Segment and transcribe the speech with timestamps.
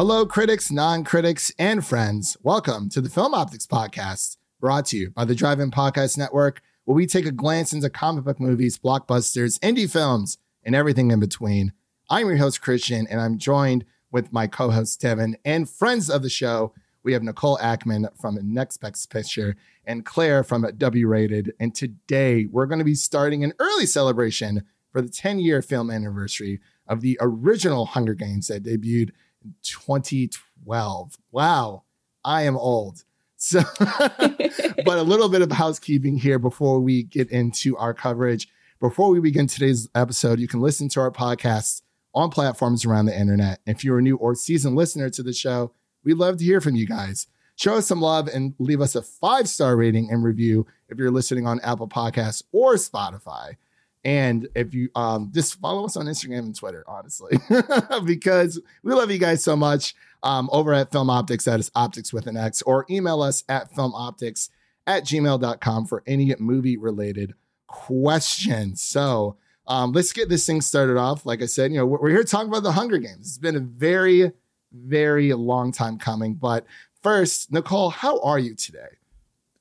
[0.00, 2.34] Hello, critics, non critics, and friends.
[2.42, 6.62] Welcome to the Film Optics Podcast, brought to you by the Drive In Podcast Network,
[6.86, 11.20] where we take a glance into comic book movies, blockbusters, indie films, and everything in
[11.20, 11.74] between.
[12.08, 16.22] I'm your host, Christian, and I'm joined with my co host, Devin, and friends of
[16.22, 16.72] the show.
[17.02, 21.52] We have Nicole Ackman from Next Best Picture and Claire from W Rated.
[21.60, 25.90] And today we're going to be starting an early celebration for the 10 year film
[25.90, 26.58] anniversary
[26.88, 29.10] of the original Hunger Games that debuted
[29.62, 31.18] 2012.
[31.30, 31.84] Wow,
[32.24, 33.04] I am old.
[33.36, 38.48] So, but a little bit of housekeeping here before we get into our coverage.
[38.80, 41.82] Before we begin today's episode, you can listen to our podcast
[42.14, 43.60] on platforms around the internet.
[43.66, 45.72] If you're a new or seasoned listener to the show,
[46.04, 47.26] we'd love to hear from you guys.
[47.56, 51.10] Show us some love and leave us a five star rating and review if you're
[51.10, 53.56] listening on Apple Podcasts or Spotify.
[54.04, 57.38] And if you um, just follow us on Instagram and Twitter, honestly,
[58.04, 59.94] because we love you guys so much.
[60.22, 63.72] Um, over at Film Optics, that is optics with an X, or email us at
[63.72, 64.50] filmoptics
[64.86, 67.32] at gmail.com for any movie related
[67.66, 68.82] questions.
[68.82, 71.24] So um, let's get this thing started off.
[71.24, 73.20] Like I said, you know, we're, we're here talking about the Hunger Games.
[73.28, 74.32] It's been a very,
[74.72, 76.34] very long time coming.
[76.34, 76.66] But
[77.02, 78.98] first, Nicole, how are you today?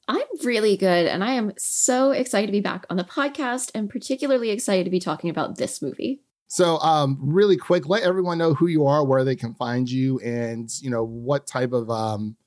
[0.10, 3.88] I'm really good, and I am so excited to be back on the podcast and
[3.88, 6.24] particularly excited to be talking about this movie.
[6.48, 10.20] So, um, really quick, let everyone know who you are, where they can find you,
[10.22, 12.38] and you know what type of um,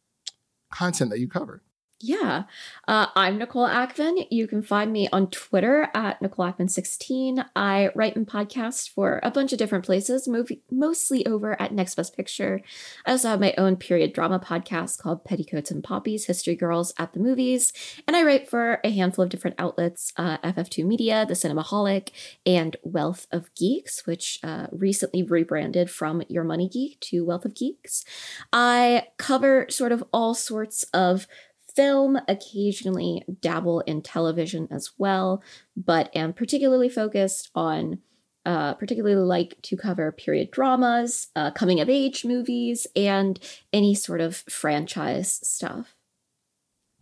[0.72, 1.62] content that you cover.
[2.04, 2.44] Yeah.
[2.88, 4.26] Uh, I'm Nicole Ackman.
[4.28, 7.46] You can find me on Twitter at Nicole Ackman16.
[7.54, 11.94] I write and podcast for a bunch of different places, movie, mostly over at Next
[11.94, 12.60] Best Picture.
[13.06, 17.12] I also have my own period drama podcast called Petticoats and Poppies History Girls at
[17.12, 17.72] the Movies.
[18.08, 22.08] And I write for a handful of different outlets uh, FF2 Media, The Cinemaholic,
[22.44, 27.54] and Wealth of Geeks, which uh, recently rebranded from Your Money Geek to Wealth of
[27.54, 28.04] Geeks.
[28.52, 31.28] I cover sort of all sorts of
[31.74, 35.42] film, occasionally dabble in television as well,
[35.76, 37.98] but am particularly focused on,
[38.44, 43.38] uh, particularly like to cover period dramas, uh, coming of age movies, and
[43.72, 45.94] any sort of franchise stuff.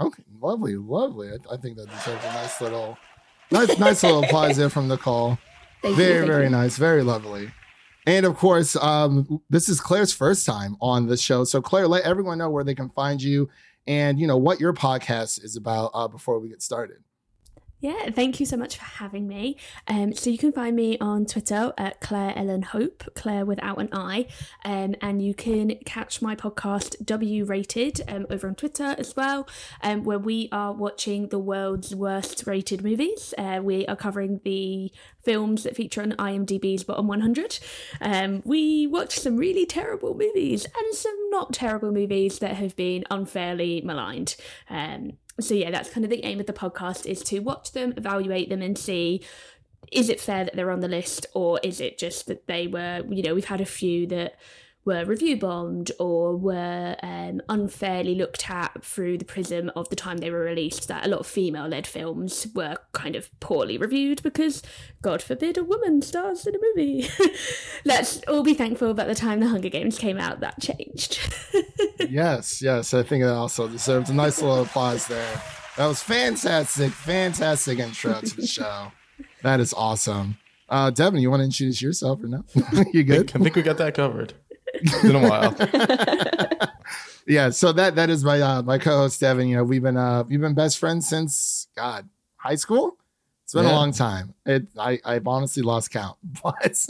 [0.00, 1.28] Okay, lovely, lovely.
[1.28, 2.96] I, I think that deserves a nice little,
[3.50, 5.38] nice, nice little applause there from Nicole.
[5.82, 6.50] Thank very, you, very you.
[6.50, 7.50] nice, very lovely.
[8.06, 11.44] And of course, um, this is Claire's first time on the show.
[11.44, 13.48] So, Claire, let everyone know where they can find you
[13.86, 16.98] and you know what your podcast is about uh, before we get started.
[17.80, 19.56] Yeah, thank you so much for having me.
[19.88, 23.88] Um, so you can find me on Twitter at Claire Ellen Hope, Claire without an
[23.90, 24.26] I,
[24.66, 29.48] um, and you can catch my podcast W Rated um, over on Twitter as well,
[29.82, 33.32] um, where we are watching the world's worst rated movies.
[33.38, 34.92] Uh, we are covering the
[35.24, 37.60] films that feature on IMDb's bottom 100.
[38.02, 43.04] Um, we watch some really terrible movies and some not terrible movies that have been
[43.10, 44.36] unfairly maligned.
[45.42, 48.48] So yeah, that's kind of the aim of the podcast is to watch them, evaluate
[48.48, 49.22] them, and see
[49.90, 53.02] is it fair that they're on the list or is it just that they were
[53.08, 54.38] you know we've had a few that
[54.84, 60.18] were review bombed or were um, unfairly looked at through the prism of the time
[60.18, 60.88] they were released.
[60.88, 64.62] That a lot of female led films were kind of poorly reviewed because,
[65.02, 67.08] God forbid, a woman stars in a movie.
[67.84, 71.20] Let's all be thankful that the time the Hunger Games came out, that changed.
[72.08, 72.94] yes, yes.
[72.94, 75.42] I think that also deserves a nice little applause there.
[75.76, 78.92] That was fantastic, fantastic intro to the show.
[79.42, 80.36] That is awesome.
[80.68, 82.44] Uh, Devin, you want to introduce yourself or no?
[82.92, 83.32] you good?
[83.34, 84.34] I think we got that covered.
[84.74, 86.70] It's been a while.
[87.26, 89.48] yeah, so that that is my uh, my co-host Devin.
[89.48, 92.96] You know, we've been uh we've been best friends since God high school.
[93.44, 93.72] It's been yeah.
[93.72, 94.34] a long time.
[94.46, 96.86] It I I've honestly lost count, but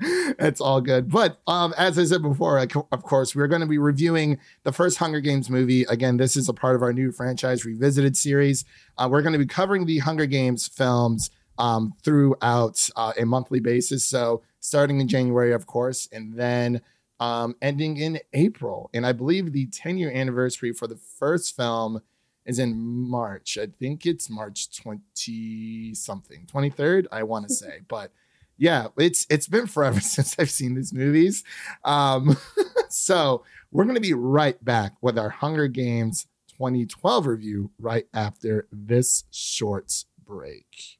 [0.00, 1.10] it's all good.
[1.10, 4.72] But um, as I said before, I, of course, we're going to be reviewing the
[4.72, 5.82] first Hunger Games movie.
[5.84, 8.64] Again, this is a part of our new franchise revisited series.
[8.96, 13.60] Uh, we're going to be covering the Hunger Games films um, throughout uh, a monthly
[13.60, 14.06] basis.
[14.06, 16.80] So starting in January, of course, and then
[17.20, 18.88] um, ending in April.
[18.94, 22.00] And I believe the 10 year anniversary for the first film
[22.46, 23.58] is in March.
[23.60, 27.80] I think it's March 20 something, 23rd, I want to say.
[27.86, 28.12] But
[28.56, 31.44] yeah, it's it's been forever since I've seen these movies.
[31.84, 32.36] Um,
[32.88, 36.26] so we're going to be right back with our Hunger Games
[36.56, 40.98] 2012 review right after this short break.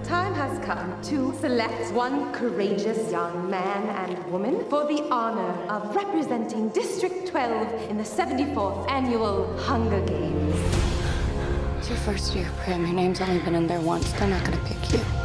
[0.00, 5.94] Time has come to select one courageous young man and woman for the honor of
[5.94, 10.56] representing District 12 in the 74th Annual Hunger Games.
[11.76, 12.86] It's your first year, Prim.
[12.86, 14.10] Your name's only been in there once.
[14.12, 15.23] They're not gonna pick you.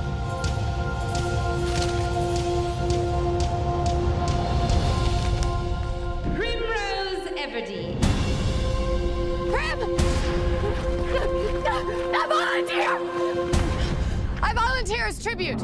[15.19, 15.61] Tribute.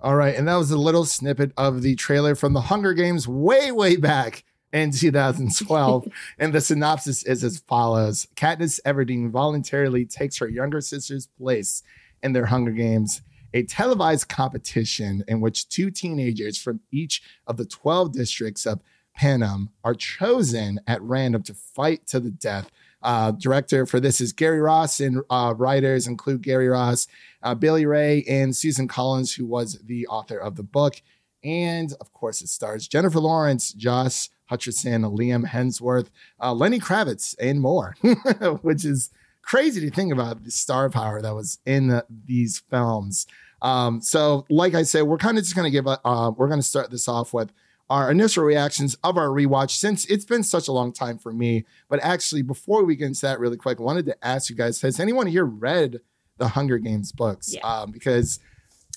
[0.00, 3.28] All right, and that was a little snippet of the trailer from the Hunger Games
[3.28, 6.08] way, way back in 2012.
[6.38, 11.82] and the synopsis is as follows Katniss Everdeen voluntarily takes her younger sister's place
[12.20, 13.22] in their Hunger Games,
[13.54, 18.80] a televised competition in which two teenagers from each of the 12 districts of
[19.14, 22.70] Panem are chosen at random to fight to the death.
[23.02, 27.06] Uh, director for this is Gary Ross, and uh, writers include Gary Ross,
[27.42, 31.02] uh, Billy Ray, and Susan Collins, who was the author of the book.
[31.44, 36.08] And of course, it stars Jennifer Lawrence, Josh Hutcherson, Liam Hemsworth,
[36.40, 37.96] uh, Lenny Kravitz, and more,
[38.62, 39.10] which is
[39.42, 43.26] crazy to think about the star power that was in the, these films.
[43.60, 46.48] Um, so, like I said, we're kind of just going to give a, uh, we're
[46.48, 47.52] going to start this off with
[47.92, 51.64] our initial reactions of our rewatch since it's been such a long time for me.
[51.90, 54.80] But actually, before we get into that really quick, I wanted to ask you guys
[54.80, 56.00] has anyone here read
[56.38, 57.52] the Hunger Games books?
[57.52, 57.60] Yeah.
[57.60, 58.40] Um, because,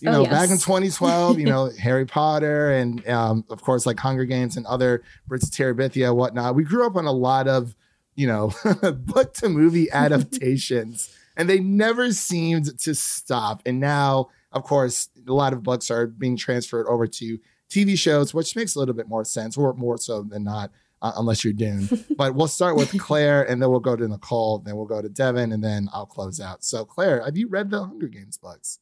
[0.01, 0.31] you Oh, know, yes.
[0.31, 4.65] back in 2012, you know, Harry Potter and, um, of course, like Hunger Games and
[4.65, 7.75] other Bridge to Terabithia, whatnot, we grew up on a lot of,
[8.15, 8.53] you know,
[8.93, 9.91] book to movie
[10.39, 11.13] adaptations.
[11.35, 13.61] And they never seemed to stop.
[13.65, 17.39] And now, of course, a lot of books are being transferred over to
[17.75, 21.11] TV shows, which makes a little bit more sense, or more so than not, uh,
[21.17, 21.89] unless you're Dune.
[22.17, 25.09] but we'll start with Claire, and then we'll go to Nicole, then we'll go to
[25.09, 26.63] Devin, and then I'll close out.
[26.63, 28.79] So, Claire, have you read the Hunger Games books?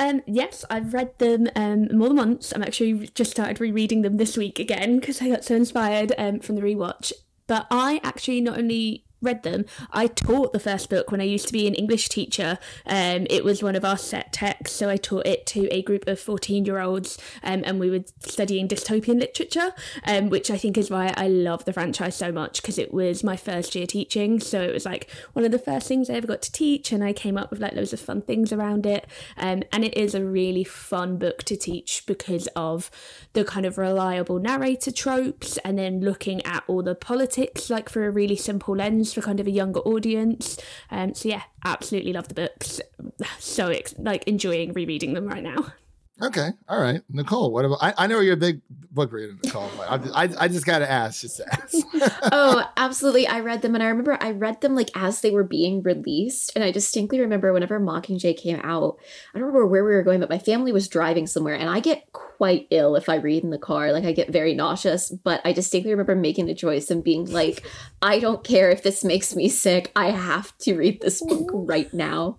[0.00, 2.52] Um, yes, I've read them um, more than once.
[2.52, 6.38] I'm actually just started rereading them this week again because I got so inspired um,
[6.40, 7.12] from the rewatch.
[7.48, 11.46] But I actually not only read them, I taught the first book when I used
[11.48, 12.58] to be an English teacher.
[12.86, 16.06] Um, it was one of our set texts, so I taught it to a group
[16.06, 19.72] of 14 year olds, um, and we were studying dystopian literature,
[20.04, 23.24] um, which I think is why I love the franchise so much because it was
[23.24, 24.40] my first year teaching.
[24.40, 27.02] So it was like one of the first things I ever got to teach, and
[27.02, 29.06] I came up with like loads of fun things around it.
[29.36, 32.90] Um, and it is a really fun book to teach because of
[33.32, 38.06] the kind of reliable narrator tropes, and then looking at all the politics like for
[38.06, 40.58] a really simple lens for kind of a younger audience.
[40.90, 42.80] Um, so yeah, absolutely love the books.
[43.38, 45.72] So like enjoying rereading them right now.
[46.20, 47.52] Okay, all right, Nicole.
[47.52, 47.78] What about?
[47.80, 48.60] I, I know you're a big
[48.98, 49.70] book reader, Nicole.
[49.76, 51.76] But I, I, I just got to ask, just to ask.
[52.32, 53.26] oh, absolutely.
[53.26, 56.52] I read them and I remember I read them like as they were being released.
[56.54, 58.98] And I distinctly remember whenever Mockingjay came out,
[59.34, 61.80] I don't remember where we were going, but my family was driving somewhere and I
[61.80, 63.92] get quite ill if I read in the car.
[63.92, 65.10] Like I get very nauseous.
[65.10, 67.64] But I distinctly remember making the choice and being like,
[68.02, 69.92] I don't care if this makes me sick.
[69.94, 72.38] I have to read this book right now.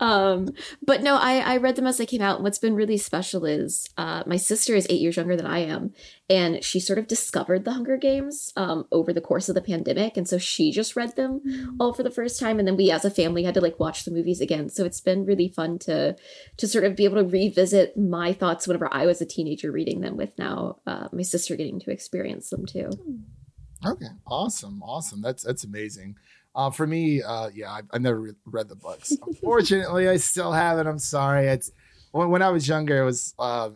[0.00, 0.50] Um,
[0.80, 2.36] but no, I, I read them as they came out.
[2.36, 5.60] And what's been really special is uh, my sister is eight years younger than I
[5.60, 5.92] am,
[6.30, 10.16] and she sort of discovered the Hunger Games um, over the course of the pandemic,
[10.16, 13.04] and so she just read them all for the first time, and then we as
[13.04, 14.68] a family had to like watch the movies again.
[14.68, 16.16] So it's been really fun to
[16.56, 20.00] to sort of be able to revisit my thoughts whenever I was a teenager reading
[20.00, 22.90] them, with now uh, my sister getting to experience them too.
[23.86, 25.22] Okay, awesome, awesome.
[25.22, 26.16] That's that's amazing.
[26.54, 29.12] Uh, for me, uh, yeah, I've, I've never re- read the books.
[29.26, 30.86] Unfortunately, I still haven't.
[30.86, 31.46] I'm sorry.
[31.46, 31.70] It's
[32.12, 33.70] when, when I was younger, it was uh,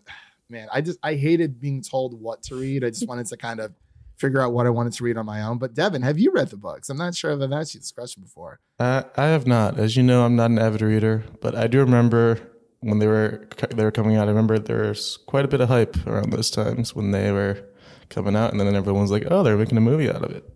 [0.49, 2.85] man, I just I hated being told what to read.
[2.85, 3.73] I just wanted to kind of
[4.19, 5.59] figure out what I wanted to read on my own.
[5.59, 6.89] But Devin, have you read the books?
[6.91, 8.61] I'm not sure if I've asked you this question before.
[8.79, 9.79] Uh, I have not.
[9.79, 12.39] As you know, I'm not an avid reader, but I do remember
[12.81, 14.29] when they were they were coming out.
[14.29, 17.65] I remember there was quite a bit of hype around those times when they were
[18.11, 20.49] coming out, and then everyone was like, "Oh, they're making a movie out of it.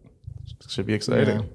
[0.68, 1.46] Should be exciting." Yeah.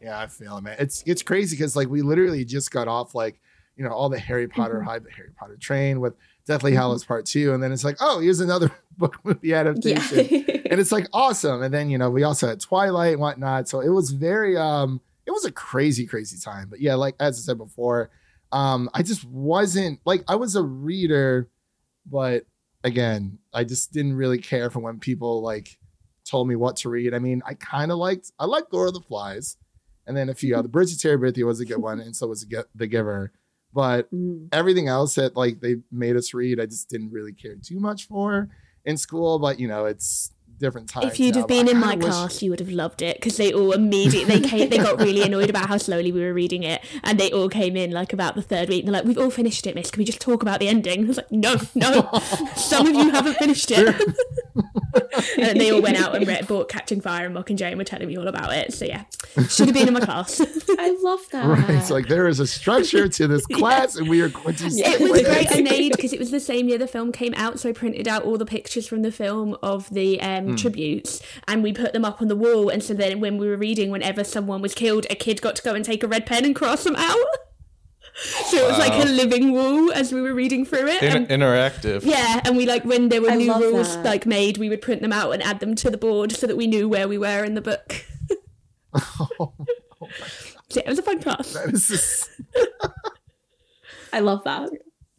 [0.00, 0.76] Yeah, I feel it, man.
[0.78, 3.40] It's it's crazy because like we literally just got off like
[3.76, 6.14] you know all the Harry Potter hype, the Harry Potter train with
[6.46, 10.20] Deathly Hallows Part Two, and then it's like oh here's another book movie adaptation,
[10.70, 11.62] and it's like awesome.
[11.62, 15.00] And then you know we also had Twilight and whatnot, so it was very um
[15.26, 16.68] it was a crazy crazy time.
[16.70, 18.10] But yeah, like as I said before,
[18.52, 21.50] um I just wasn't like I was a reader,
[22.06, 22.44] but
[22.84, 25.78] again I just didn't really care for when people like
[26.24, 27.12] told me what to read.
[27.12, 29.58] I mean I kind of liked I liked Lord of the Flies
[30.10, 30.66] and then a few other.
[30.66, 33.30] Bridge to Terabithia was a good one, and so was The Giver.
[33.72, 34.48] But Mm.
[34.50, 38.08] everything else that like they made us read, I just didn't really care too much
[38.08, 38.48] for
[38.84, 39.38] in school.
[39.38, 41.06] But you know, it's different times.
[41.06, 43.36] If you'd now, have been in my wish- class, you would have loved it because
[43.36, 46.64] they all immediately they came, they got really annoyed about how slowly we were reading
[46.64, 48.80] it, and they all came in like about the third week.
[48.84, 49.92] And they're like, "We've all finished it, Miss.
[49.92, 52.10] Can we just talk about the ending?" I was like, "No, no,
[52.56, 53.94] some of you haven't finished it."
[55.38, 58.08] and they all went out and read, bought Catching Fire and Mockingjay and were telling
[58.08, 58.72] me all about it.
[58.72, 59.04] So yeah,
[59.48, 60.40] should have been in my class.
[60.78, 61.46] I love that.
[61.46, 61.70] Right.
[61.70, 64.66] It's like there is a structure to this class, and we are going to.
[64.66, 65.46] it was great.
[65.50, 68.08] I made because it was the same year the film came out, so I printed
[68.08, 70.54] out all the pictures from the film of the um, Hmm.
[70.56, 72.68] tributes, and we put them up on the wall.
[72.68, 75.62] And so then, when we were reading, whenever someone was killed, a kid got to
[75.62, 77.16] go and take a red pen and cross them out.
[78.46, 81.02] So it was like a living wall as we were reading through it.
[81.02, 82.04] In- and- interactive.
[82.04, 84.04] yeah, and we like when there were I new rules that.
[84.04, 86.56] like made, we would print them out and add them to the board so that
[86.56, 88.04] we knew where we were in the book.
[88.98, 89.54] so
[90.70, 91.52] yeah, it was a fun class.
[91.54, 92.28] That is just-
[94.12, 94.70] I love that.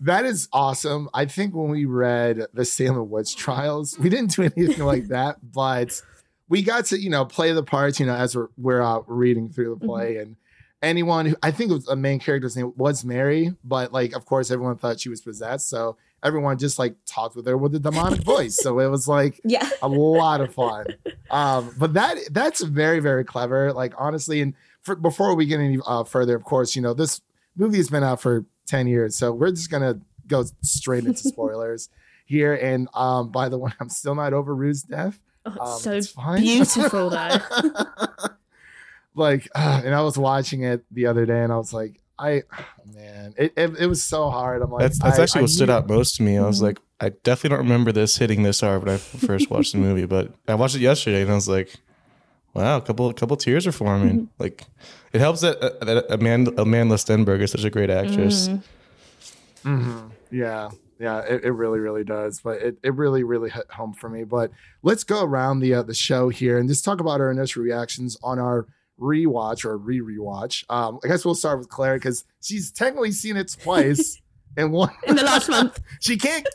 [0.01, 1.09] that is awesome.
[1.13, 5.37] I think when we read the Salem Witch Trials, we didn't do anything like that,
[5.41, 6.01] but
[6.49, 7.99] we got to you know play the parts.
[7.99, 10.35] You know, as we're we're uh, reading through the play, and
[10.81, 14.25] anyone who I think it was a main character's name was Mary, but like of
[14.25, 17.79] course everyone thought she was possessed, so everyone just like talked with her with a
[17.79, 18.55] demonic voice.
[18.61, 19.67] So it was like Yeah.
[19.81, 20.85] a lot of fun.
[21.29, 23.73] Um, but that that's very very clever.
[23.73, 27.21] Like honestly, and for, before we get any uh, further, of course, you know this
[27.55, 31.89] movie has been out for ten years, so we're just gonna go straight into spoilers
[32.25, 32.53] here.
[32.53, 35.19] And um, by the way, I'm still not over Rue's death.
[35.45, 36.41] Oh, Um, so it's fine.
[36.41, 37.37] beautiful though.
[39.15, 42.43] like, uh, and I was watching it the other day, and I was like, I
[42.95, 44.61] man, it it, it was so hard.
[44.61, 46.37] I'm like, That's that's I- actually I what stood out most to me.
[46.37, 49.71] I was like, I definitely don't remember this hitting this hard when I first watched
[49.73, 51.73] the movie, but I watched it yesterday and I was like,
[52.53, 54.29] wow, a couple a couple tears are forming.
[54.37, 54.65] Like,
[55.13, 58.49] it helps that uh, that Amanda Amanda Stenberg is such a great actress.
[59.63, 60.11] Mhm.
[60.31, 62.39] Yeah, yeah, it, it really, really does.
[62.41, 64.23] But it, it really, really hit home for me.
[64.23, 64.51] But
[64.83, 68.17] let's go around the uh, the show here and just talk about our initial reactions
[68.23, 68.67] on our
[69.01, 70.63] rewatch or re rewatch.
[70.69, 74.21] Um, I guess we'll start with Claire because she's technically seen it twice
[74.57, 75.81] and one In the last month.
[75.99, 76.47] she can't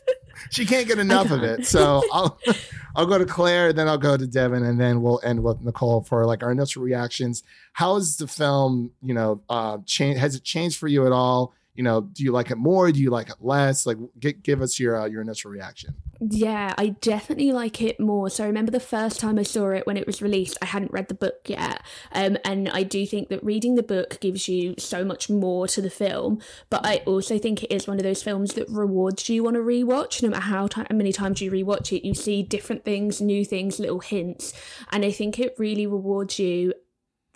[0.51, 1.67] she can't get enough of it.
[1.67, 2.39] So I'll
[2.97, 6.03] I'll go to Claire, then I'll go to Devin, and then we'll end with Nicole
[6.03, 7.43] for like our initial reactions.
[7.73, 11.53] How has the film, you know, uh change has it changed for you at all?
[11.77, 12.91] You know, do you like it more?
[12.91, 13.87] Do you like it less?
[13.87, 15.95] Like, g- give us your uh, your initial reaction.
[16.21, 18.31] Yeah, I definitely like it more.
[18.31, 20.93] So I remember the first time I saw it when it was released, I hadn't
[20.93, 21.83] read the book yet.
[22.13, 25.83] Um, and I do think that reading the book gives you so much more to
[25.83, 26.41] the film.
[26.71, 29.61] But I also think it is one of those films that rewards you on a
[29.61, 30.23] rewatch.
[30.23, 33.79] No matter how, how many times you rewatch it, you see different things, new things,
[33.79, 34.55] little hints.
[34.91, 36.73] And I think it really rewards you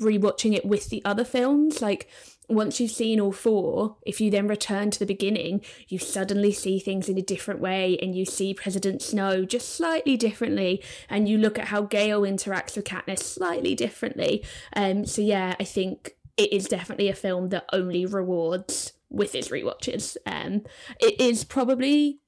[0.00, 1.82] rewatching it with the other films.
[1.82, 2.08] Like
[2.50, 6.78] once you've seen all four, if you then return to the beginning, you suddenly see
[6.78, 11.38] things in a different way and you see President Snow just slightly differently and you
[11.38, 14.44] look at how Gale interacts with Katniss slightly differently.
[14.74, 19.48] Um so yeah, I think it is definitely a film that only rewards with its
[19.48, 20.16] rewatches.
[20.26, 20.62] Um
[21.00, 22.20] it is probably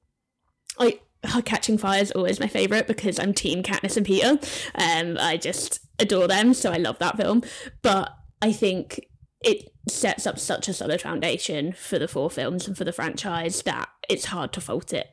[0.79, 0.99] I
[1.45, 4.43] Catching Fire is always my favourite because I'm Team Katniss and Peeta.
[4.75, 7.43] Um, I just adore them, so I love that film.
[7.81, 9.07] But I think
[9.43, 13.61] it sets up such a solid foundation for the four films and for the franchise
[13.63, 15.09] that it's hard to fault it.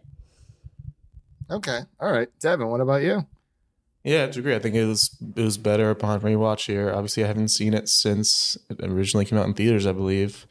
[1.51, 2.69] Okay, all right, Devin.
[2.69, 3.27] What about you?
[4.05, 4.55] Yeah, to agree.
[4.55, 6.91] I think it was it was better upon rewatch here.
[6.91, 10.47] Obviously, I haven't seen it since it originally came out in theaters, I believe.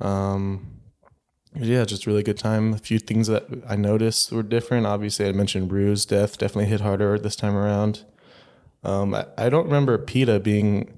[0.00, 0.80] Um,
[1.54, 2.74] yeah, just really good time.
[2.74, 4.86] A few things that I noticed were different.
[4.86, 8.04] Obviously, I mentioned Rue's death definitely hit harder this time around.
[8.84, 10.92] Um, I, I don't remember Peeta being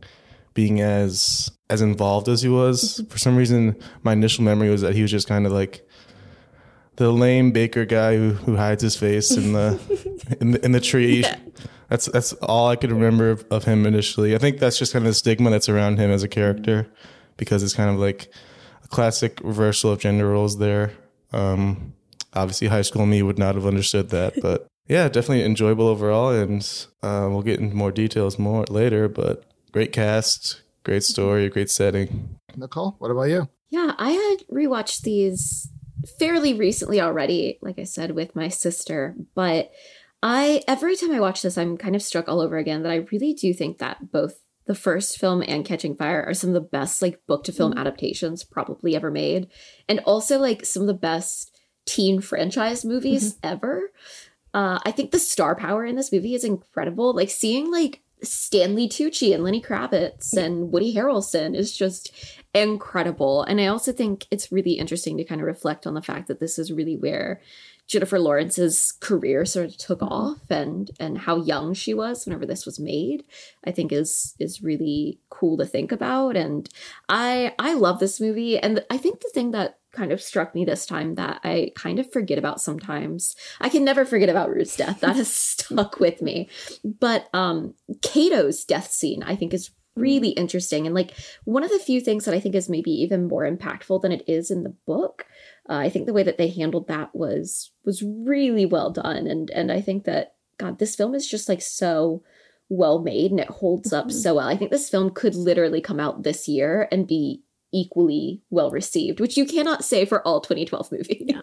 [0.54, 3.02] being as as involved as he was.
[3.08, 5.86] For some reason, my initial memory was that he was just kind of like
[6.96, 9.78] the lame baker guy who, who hides his face in the
[10.40, 11.22] in the, in the tree.
[11.22, 11.36] Yeah.
[11.88, 14.34] That's that's all I could remember of, of him initially.
[14.34, 16.90] I think that's just kind of the stigma that's around him as a character,
[17.36, 18.32] because it's kind of like
[18.82, 20.92] a classic reversal of gender roles there.
[21.32, 21.94] Um,
[22.32, 26.30] obviously, high school me would not have understood that, but yeah, definitely enjoyable overall.
[26.30, 26.62] And
[27.02, 29.08] uh, we'll get into more details more later.
[29.08, 31.12] But great cast, great mm-hmm.
[31.12, 32.38] story, great setting.
[32.54, 33.48] Nicole, what about you?
[33.70, 35.68] Yeah, I had rewatched these
[36.16, 39.16] fairly recently already, like I said, with my sister.
[39.34, 39.72] But
[40.22, 43.06] I every time I watch this, I'm kind of struck all over again that I
[43.10, 46.60] really do think that both the first film and Catching Fire are some of the
[46.60, 47.80] best like book to film mm-hmm.
[47.80, 49.48] adaptations probably ever made.
[49.88, 53.54] And also like some of the best teen franchise movies mm-hmm.
[53.54, 53.90] ever.
[54.54, 57.12] Uh, I think the star power in this movie is incredible.
[57.12, 62.12] Like seeing like Stanley Tucci and Lenny Kravitz and Woody Harrelson is just
[62.54, 63.42] incredible.
[63.42, 66.40] And I also think it's really interesting to kind of reflect on the fact that
[66.40, 67.40] this is really where
[67.86, 70.12] Jennifer Lawrence's career sort of took mm-hmm.
[70.12, 73.24] off and and how young she was whenever this was made.
[73.64, 76.36] I think is is really cool to think about.
[76.36, 76.68] And
[77.08, 78.58] I I love this movie.
[78.58, 81.98] And I think the thing that kind of struck me this time that I kind
[81.98, 83.34] of forget about sometimes.
[83.60, 85.00] I can never forget about Rue's death.
[85.00, 86.48] That has stuck with me.
[86.84, 91.12] But um Cato's death scene I think is really interesting and like
[91.44, 94.24] one of the few things that I think is maybe even more impactful than it
[94.26, 95.24] is in the book.
[95.68, 99.50] Uh, I think the way that they handled that was was really well done and
[99.50, 102.24] and I think that god this film is just like so
[102.68, 104.12] well made and it holds up Mhm.
[104.12, 104.48] so well.
[104.48, 107.42] I think this film could literally come out this year and be
[107.74, 111.22] equally well received, which you cannot say for all 2012 movies.
[111.26, 111.42] No.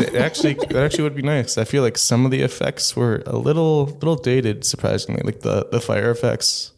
[0.00, 1.56] It, it actually that actually would be nice.
[1.56, 5.22] I feel like some of the effects were a little little dated, surprisingly.
[5.24, 6.72] Like the the fire effects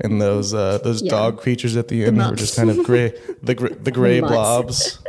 [0.00, 1.10] and those uh, those Yeah.
[1.10, 3.12] dog creatures at the end were just kind of gray.
[3.42, 4.32] The gr- the gray Mutts.
[4.32, 4.98] blobs.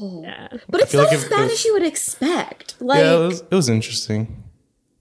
[0.00, 0.48] Yeah.
[0.68, 2.74] But it's not like as bad as you would expect.
[2.80, 4.42] Like, yeah, it was it was interesting.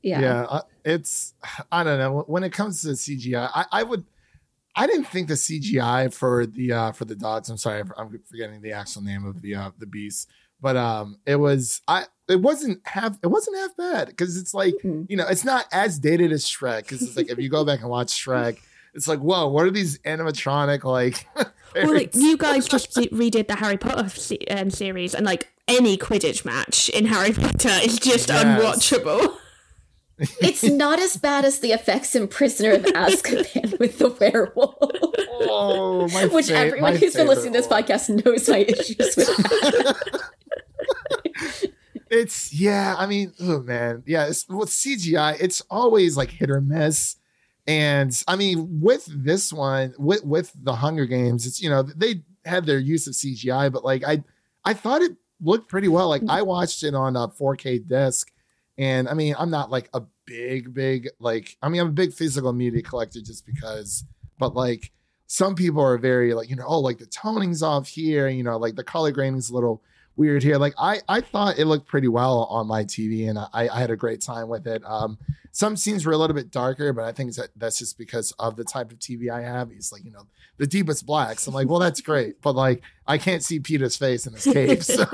[0.01, 0.19] yeah.
[0.21, 1.33] yeah, it's
[1.71, 3.49] I don't know when it comes to CGI.
[3.53, 4.05] I, I would
[4.75, 7.49] I didn't think the CGI for the uh for the dogs.
[7.49, 10.29] I'm sorry, I'm forgetting the actual name of the uh the beast,
[10.61, 14.73] but um it was I it wasn't half it wasn't half bad because it's like
[14.83, 15.05] Mhm.
[15.09, 17.81] you know it's not as dated as Shrek because it's like if you go back
[17.81, 18.57] and watch Shrek.
[18.95, 21.27] It's like, whoa, what are these animatronic like?
[21.75, 25.97] Well, like you guys just redid the Harry Potter se- um, series, and like any
[25.97, 28.45] Quidditch match in Harry Potter is just Yes.
[28.61, 29.35] unwatchable.
[30.41, 34.75] It's not as bad as the effects in Prisoner of Azkaban with the werewolf.
[34.79, 39.27] oh, my Which fa- everyone who's been listening to this podcast knows my issues with
[39.37, 40.31] that.
[42.09, 44.27] It's yeah, I mean, oh man, yeah.
[44.27, 47.15] It's, with CGI, it's always like hit or miss.
[47.65, 52.21] And I mean, with this one, with with the Hunger Games, it's you know they
[52.45, 54.23] had their use of CGI, but like I,
[54.63, 56.09] I thought it looked pretty well.
[56.09, 56.31] Like mm-hmm.
[56.31, 58.31] I watched it on a 4K disc,
[58.77, 61.57] and I mean, I'm not like a big, big like.
[61.61, 64.03] I mean, I'm a big physical media collector just because,
[64.39, 64.91] but like
[65.27, 68.57] some people are very like you know, oh, like the toning's off here, you know,
[68.57, 69.81] like the color grading's a little
[70.15, 70.57] weird here.
[70.57, 73.91] Like I, I thought it looked pretty well on my TV, and I, I had
[73.91, 74.83] a great time with it.
[74.85, 75.17] Um,
[75.51, 78.55] some scenes were a little bit darker, but I think that that's just because of
[78.55, 79.71] the type of TV I have.
[79.71, 81.47] He's like, you know, the deepest blacks.
[81.47, 84.83] I'm like, well, that's great, but like I can't see Peeta's face in this cave.
[84.83, 85.05] So.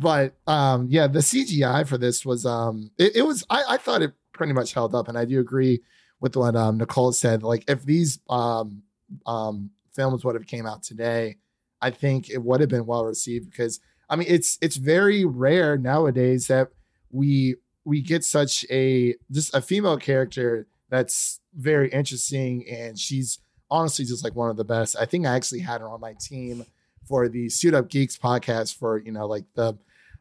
[0.00, 4.02] but um, yeah, the CGI for this was um, it, it was I, I thought
[4.02, 5.82] it pretty much held up, and I do agree
[6.20, 7.42] with what um Nicole said.
[7.42, 8.82] Like if these um
[9.26, 11.36] um films would have came out today,
[11.80, 15.76] I think it would have been well received because I mean it's it's very rare
[15.76, 16.68] nowadays that
[17.10, 23.38] we we get such a just a female character that's very interesting and she's
[23.70, 24.96] honestly just like one of the best.
[24.98, 26.64] I think I actually had her on my team
[27.06, 29.76] for the Suit Up Geeks podcast for you know like the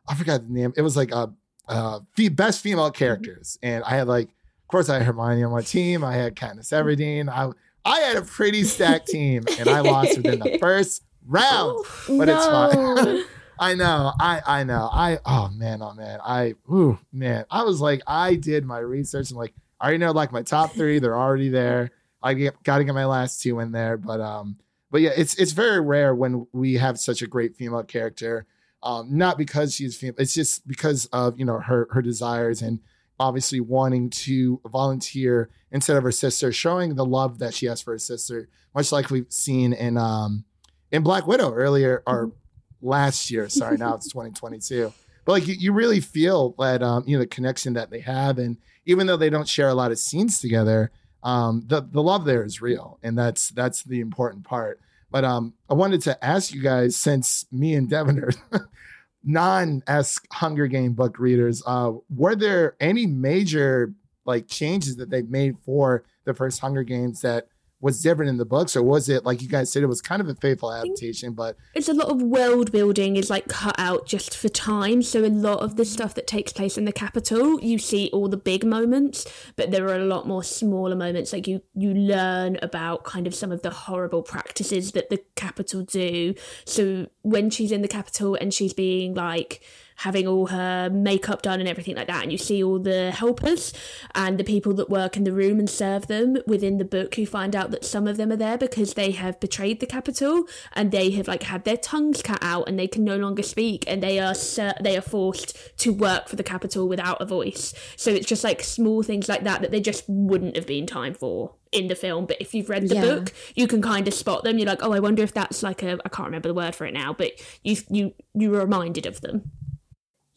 [0.07, 0.73] I forgot the name.
[0.75, 1.33] It was like a
[1.67, 5.51] uh, fe- best female characters, and I had like of course I had Hermione on
[5.51, 6.03] my team.
[6.03, 7.29] I had Katniss Everdeen.
[7.29, 7.49] I
[7.85, 11.85] I had a pretty stacked team, and I lost within the first round.
[12.07, 13.23] But it's fine.
[13.59, 14.11] I know.
[14.19, 14.89] I I know.
[14.91, 16.19] I oh man, oh man.
[16.23, 17.45] I ooh man.
[17.49, 19.31] I was like, I did my research.
[19.31, 20.99] I'm like, I already know like my top three.
[20.99, 21.91] They're already there.
[22.21, 23.97] I get got to get my last two in there.
[23.97, 24.57] But um,
[24.91, 28.45] but yeah, it's it's very rare when we have such a great female character.
[28.83, 30.15] Um, not because she's female.
[30.17, 32.79] It's just because of you know her her desires and
[33.19, 37.93] obviously wanting to volunteer instead of her sister, showing the love that she has for
[37.93, 40.43] her sister, much like we've seen in um
[40.91, 42.33] in Black Widow earlier or
[42.81, 43.49] last year.
[43.49, 44.93] Sorry, now it's 2022.
[45.25, 48.37] But like you, you really feel that um, you know, the connection that they have.
[48.37, 50.91] And even though they don't share a lot of scenes together,
[51.23, 52.99] um, the the love there is real.
[53.01, 54.79] And that's that's the important part.
[55.13, 58.31] But um I wanted to ask you guys, since me and Devin are
[59.23, 63.93] non-esque Hunger Game book readers, uh, were there any major
[64.25, 67.47] like changes that they've made for the first Hunger Games that
[67.83, 70.21] was different in the books, or was it like you guys said it was kind
[70.21, 74.07] of a faithful adaptation, but It's a lot of world building is like cut out
[74.07, 75.01] just for time.
[75.01, 78.29] So a lot of the stuff that takes place in the capital, you see all
[78.29, 79.25] the big moments,
[79.57, 81.33] but there are a lot more smaller moments.
[81.33, 85.81] Like you you learn about kind of some of the horrible practices that the capital
[85.83, 86.35] do.
[86.65, 89.61] So when she's in the capital and she's being like
[90.03, 93.73] having all her makeup done and everything like that and you see all the helpers
[94.13, 97.25] and the people that work in the room and serve them within the book who
[97.25, 100.91] find out that some of them are there because they have betrayed the capital and
[100.91, 104.03] they have like had their tongues cut out and they can no longer speak and
[104.03, 107.73] they are ser- they are forced to work for the capital without a voice.
[107.95, 111.13] So it's just like small things like that that they just wouldn't have been time
[111.13, 112.25] for in the film.
[112.25, 113.01] But if you've read the Yeah.
[113.01, 114.57] book you can kind of spot them.
[114.57, 116.85] You're like oh i wonder if that's like a i can't remember the word for
[116.85, 117.31] it now but
[117.63, 119.51] you you you were reminded of them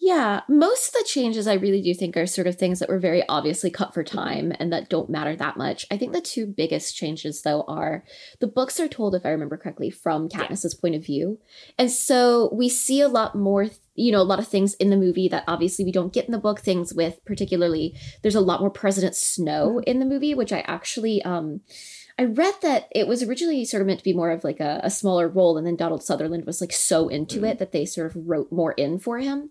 [0.06, 3.00] Yeah, most of the changes I really do think are sort of things that were
[3.00, 5.84] very obviously cut for time and that don't matter that much.
[5.90, 8.04] I think the two biggest changes, though, are
[8.38, 11.40] the books are told, if I remember correctly, from Katniss's point of view.
[11.76, 13.66] And so we see a lot more,
[13.96, 16.30] you know, a lot of things in the movie that obviously we don't get in
[16.30, 16.60] the book.
[16.60, 21.20] Things with, particularly, there's a lot more President Snow in the movie, which I actually,
[21.22, 21.62] um,
[22.18, 24.80] I read that it was originally sort of meant to be more of like a,
[24.82, 28.06] a smaller role, and then Donald Sutherland was like so into it that they sort
[28.06, 29.50] of wrote more in for him.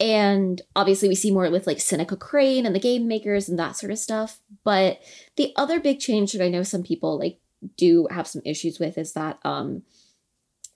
[0.00, 3.76] And obviously, we see more with like Seneca Crane and the game makers and that
[3.76, 4.40] sort of stuff.
[4.64, 5.00] But
[5.36, 7.38] the other big change that I know some people like
[7.76, 9.82] do have some issues with is that um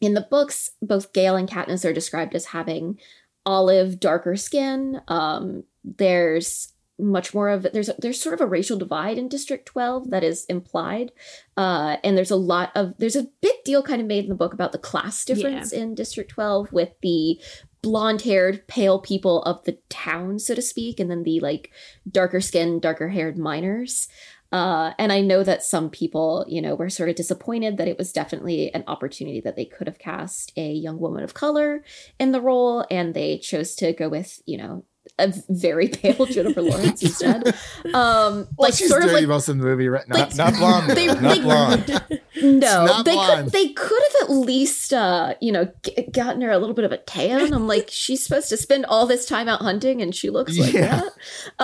[0.01, 2.99] in the books, both Gale and Katniss are described as having
[3.45, 5.01] olive, darker skin.
[5.09, 10.11] Um, there's much more of there's there's sort of a racial divide in District 12
[10.11, 11.13] that is implied,
[11.57, 14.37] uh, and there's a lot of there's a big deal kind of made in the
[14.37, 17.41] book about the class difference in District 12 with the
[17.83, 21.71] blonde haired pale people of the town so to speak and then the like
[22.11, 24.07] darker skinned darker haired miners
[24.53, 27.99] uh, and I know that some people, you know, were sort of disappointed that it
[27.99, 31.85] was definitely an opportunity that they could have cast a young woman of color
[32.19, 34.85] in the role, and they chose to go with, you know,
[35.21, 37.55] a very pale Jennifer Lawrence instead.
[37.95, 40.09] Um, like she's sort of like most of the movie, right?
[40.09, 40.91] like- Not, Not blonde.
[40.91, 41.15] They- though.
[41.15, 42.21] they- not blonde.
[42.43, 43.45] no, not they blonde.
[43.45, 46.85] could they could have at least uh, you know g- gotten her a little bit
[46.85, 47.53] of a tan.
[47.53, 50.73] I'm like, she's supposed to spend all this time out hunting, and she looks like
[50.73, 50.97] Yeah.
[51.01, 51.13] that.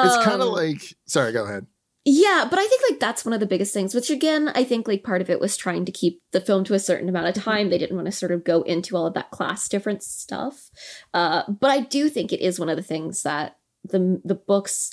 [0.04, 0.94] it's kind of Um, like.
[1.06, 1.66] Sorry, go ahead.
[2.08, 4.86] Yeah, but I think like that's one of the biggest things, which again, I think
[4.86, 7.42] like part of it was trying to keep the film to a certain amount of
[7.42, 7.68] time.
[7.68, 10.70] They didn't want to sort of go into all of that class difference stuff.
[11.12, 14.92] Uh, but I do think it is one of the things that the the books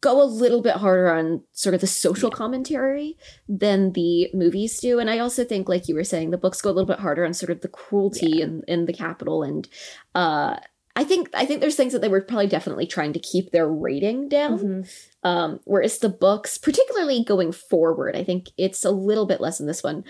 [0.00, 5.00] go a little bit harder on sort of the social commentary than the movies do.
[5.00, 7.24] And I also think, like you were saying, the books go a little bit harder
[7.26, 9.68] on sort of the cruelty in, in the capital and
[10.14, 10.56] uh
[10.96, 13.68] I think I think there's things that they were probably definitely trying to keep their
[13.68, 14.58] rating down.
[14.58, 15.06] Mhm.
[15.24, 19.66] Um, whereas the books, particularly going forward, I think it's a little bit less in
[19.66, 20.04] this one,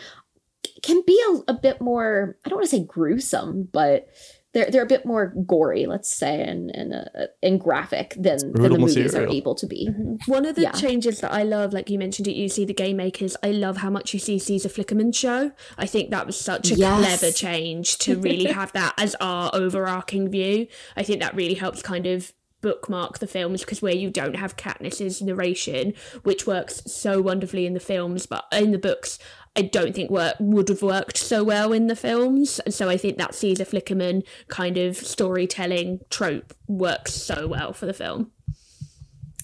[0.83, 4.09] can be a, a bit more, I don't want to say gruesome, but
[4.53, 8.72] they're, they're a bit more gory, let's say, and and, uh, and graphic than, than
[8.72, 9.31] the movies material.
[9.33, 9.88] are able to be.
[9.90, 10.18] Mhm.
[10.29, 10.72] One of the Yeah.
[10.72, 13.37] changes that I love, like you mentioned it, you see the game makers.
[13.42, 15.50] I love how much you see Caesar Flickerman show.
[15.77, 17.18] I think that was such a Yes.
[17.18, 20.68] clever change to really have that as our overarching view.
[20.96, 22.33] I think that really helps kind of
[22.64, 27.74] bookmark the films because where you don't have Katniss's narration, which works so wonderfully in
[27.74, 29.18] the films, but in the books,
[29.55, 32.59] I don't think work would have worked so well in the films.
[32.61, 37.85] And so I think that Caesar Flickerman kind of storytelling trope works so well for
[37.87, 38.31] the film.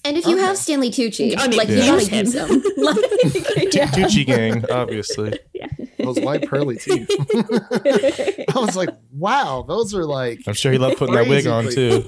[0.03, 0.45] And if you Okay.
[0.45, 1.85] have Stanley Tucci, I mean, like you Yeah.
[1.85, 2.25] gotta use him.
[2.25, 2.61] use him.
[3.93, 5.37] Tucci gang, obviously.
[5.53, 5.67] Yeah.
[5.99, 7.07] Those white pearly teeth.
[8.49, 11.69] I was like, wow, those are like I'm sure he loved putting that wig on
[11.69, 12.03] too.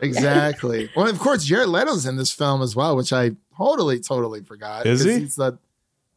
[0.00, 0.90] Exactly.
[0.96, 4.86] Well, of course, Jared Leto's in this film as well, which I totally, totally forgot.
[4.86, 5.20] Is 'cause he?
[5.20, 5.58] He's the,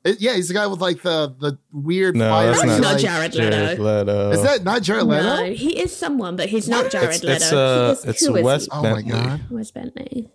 [0.03, 2.15] it- yeah, he's the guy with like the the weird.
[2.15, 3.49] No, fire, that's not- Not like- Jared Leto.
[3.51, 4.31] Jared Leto.
[4.31, 5.23] Is that not Jared Leto?
[5.23, 7.35] No, he is someone, but he's not Jared It's, Leto.
[7.35, 8.69] it's uh, Who is- it's who is Wes he?
[8.71, 9.11] Oh my Bentley.
[9.11, 9.41] god.
[9.49, 10.29] Where's Bentley?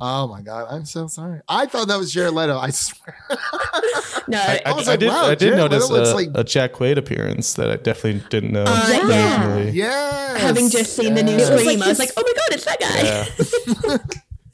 [0.00, 0.68] Oh my god.
[0.70, 1.40] I'm so sorry.
[1.48, 2.58] I thought that was Jared Leto.
[2.58, 3.14] I swear.
[4.28, 5.08] No, I, I, I was I did.
[5.08, 7.76] wow, I did Jared notice Leto looks a, like- a Jack Quaid appearance that I
[7.76, 8.64] definitely didn't know.
[8.66, 9.46] Uh, yeah.
[9.48, 9.70] originally.
[9.72, 10.40] Yes.
[10.40, 11.46] having just seen the new yes.
[11.48, 13.02] Scream, like I was like, oh my god, it's that guy.
[13.02, 13.98] Yeah.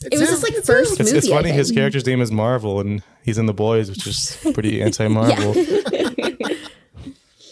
[0.13, 1.19] it was his like first It's, movie.
[1.19, 1.51] it's I funny.
[1.53, 5.55] His character's name is Marvel, and he's in The Boys, which is pretty anti-Marvel.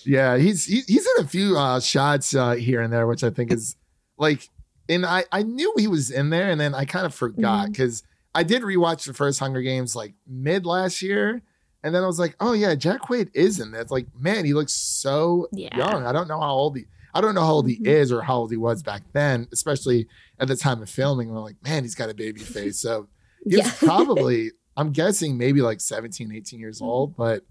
[0.07, 3.31] Yeah, he's he, he's in a few uh, shots uh, here and there, which I
[3.31, 3.77] think is
[4.19, 4.49] like,
[4.88, 8.03] and I I knew he was in there, and then I kind of forgot because
[8.35, 11.40] I did rewatch the first Hunger Games like mid last year,
[11.83, 13.81] and then I was like, oh yeah, Jack Quaid is in there.
[13.81, 15.77] It's like, man, he looks so Yeah.
[15.77, 16.05] young.
[16.07, 16.87] I don't know how old he.
[17.14, 17.87] I don't know how old he Mhm.
[17.87, 20.09] is or how old he was back then, especially
[20.40, 21.29] at the time of filming.
[21.31, 22.81] I'm like, man, he's got a baby face.
[22.81, 23.07] So
[23.49, 23.73] he was Yeah.
[23.79, 27.44] probably, I'm guessing maybe like 17, 18 years old, but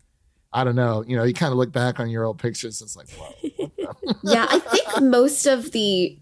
[0.51, 1.03] I don't know.
[1.07, 3.95] You know, you kind of look back on your old pictures, and it's like, wow.
[4.23, 6.19] yeah, I think most of the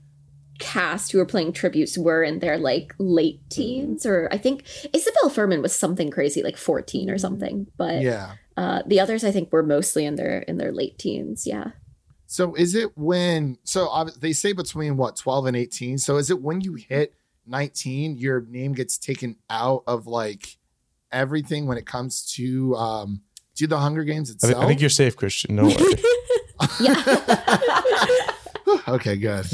[0.61, 5.29] cast who were playing tributes were in their like late teens, or I think Isabelle
[5.29, 7.67] Fuhrman was something crazy, like fourteen or something.
[7.75, 8.35] But yeah.
[8.55, 11.45] uh, the others, I think, were mostly in their in their late teens.
[11.45, 11.71] Yeah.
[12.31, 15.97] So is it when, so ob- they say between what, 12 and 18.
[15.97, 17.13] So is it when you hit
[17.45, 20.57] 19, your name gets taken out of like
[21.11, 23.21] everything when it comes to, um,
[23.55, 24.63] to the Hunger Games I, itself?
[24.63, 25.57] I think you're safe, Christian.
[25.57, 25.75] No worry.
[26.79, 28.23] Yeah.
[28.87, 29.45] okay, good.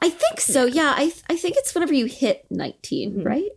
[0.00, 0.64] I think so.
[0.64, 0.94] Yeah.
[0.96, 3.24] I I think it's whenever you hit 19 Mhm.
[3.26, 3.50] right?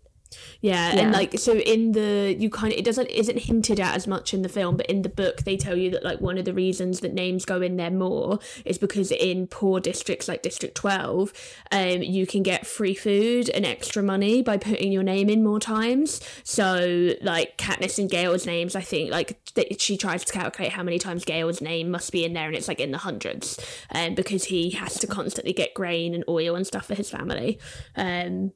[0.62, 1.02] Yeah, Yeah.
[1.02, 4.34] and like so in the you kind of it doesn't isn't hinted at as much
[4.34, 6.54] in the film, but in the book they tell you that like one of the
[6.54, 11.34] reasons that names go in there more is because in poor districts like District Twelve,
[11.72, 15.60] um, you can get free food and extra money by putting your name in more
[15.60, 16.22] times.
[16.44, 20.84] So like Katniss and Gale's names, I think like th- she tries to calculate how
[20.84, 23.60] many times Gale's name must be in there, and it's like in the hundreds,
[23.94, 27.60] um, because he has to constantly get grain and oil and stuff for his family.
[27.96, 28.52] Um,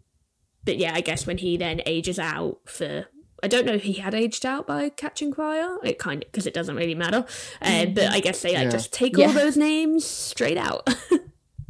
[0.67, 3.07] but yeah, I guess when he then ages out for.
[3.43, 5.77] I don't know if he had aged out by catching fire.
[5.83, 7.25] It kind of because it doesn't really matter.
[7.61, 8.69] Um, but I guess they like Yeah.
[8.69, 9.27] just take Yeah.
[9.27, 10.87] all those names straight out.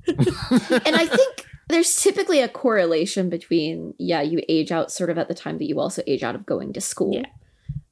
[0.07, 5.27] and I think there's typically a correlation between yeah, you age out sort of at
[5.27, 7.13] the time that you also age out of going to school.
[7.13, 7.25] Yeah.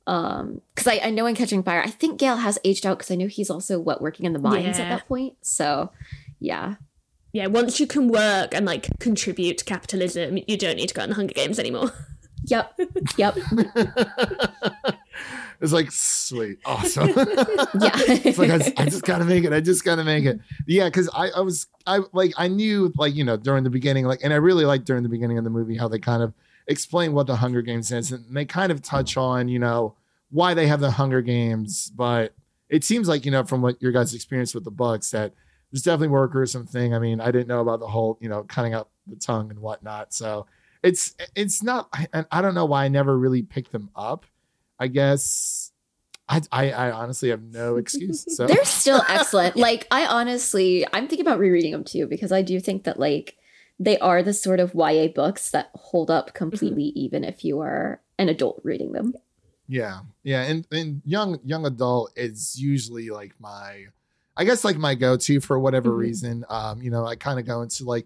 [0.07, 3.11] Um, because I, I know in Catching Fire, I think Gale has aged out because
[3.11, 5.35] I know he's also what working in the mines at that point.
[5.41, 5.91] So,
[6.39, 6.75] yeah,
[7.35, 11.03] yeah, once you can work and like contribute to capitalism, you don't need to go
[11.03, 11.91] in the Hunger Games anymore.
[12.45, 12.79] yep,
[13.17, 13.35] yep,
[15.59, 17.09] it's like sweet, awesome.
[17.09, 17.91] yeah.
[18.23, 19.51] it's like I, I just gotta make it.
[19.51, 20.39] I just gotta make it.
[20.65, 24.05] Yeah, because I, I was I like I knew like you know during the beginning
[24.05, 26.33] like and I really liked during the beginning of the movie how they kind of
[26.67, 29.93] explain what the Hunger Games is and they kind of touch on you know
[30.29, 32.33] why they have the Hunger Games, but
[32.69, 35.33] it seems like you know from what your guys' experience with the books that
[35.75, 36.93] there's definitely more gruesome thing.
[36.93, 39.59] I mean I didn't know about the whole you know cutting out the tongue and
[39.59, 40.47] whatnot, so
[40.81, 44.25] it's it's not and I don't know why I never really picked them up.
[44.79, 45.73] I guess
[46.29, 48.25] I, I, I honestly have no excuse.
[48.35, 49.55] So They're still excellent.
[49.65, 53.37] Like, I honestly, I'm thinking about rereading them too because I do think that like
[53.79, 56.99] they are the sort of YA books that hold up completely, mm-hmm.
[56.99, 59.13] even if you are an adult reading them.
[59.67, 63.87] yeah, yeah, and and young young adult is usually like my,
[64.37, 65.97] I guess like my go to for whatever Mhm.
[65.97, 66.45] reason.
[66.49, 68.05] Um, you know, I kind of go into like,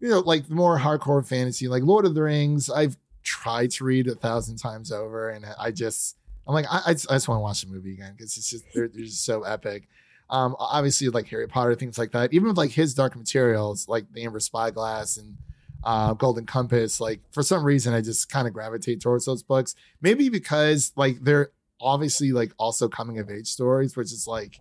[0.00, 2.70] you know, like more hardcore fantasy, like Lord of the Rings.
[2.70, 6.92] I've tried to read a thousand times over, and I just I'm like I I
[6.92, 9.42] just, just want to watch the movie again because it's just they're, they're just so
[9.42, 9.88] epic.
[10.30, 12.32] Um, obviously like Harry Potter things like that.
[12.32, 15.36] Even with like his Dark Materials, like the Amber Spyglass and
[15.84, 17.00] uh, Golden Compass.
[17.00, 19.74] Like for some reason, I just kind of gravitate towards those books.
[20.00, 24.58] Maybe because like they're obviously like also coming of age stories, which is like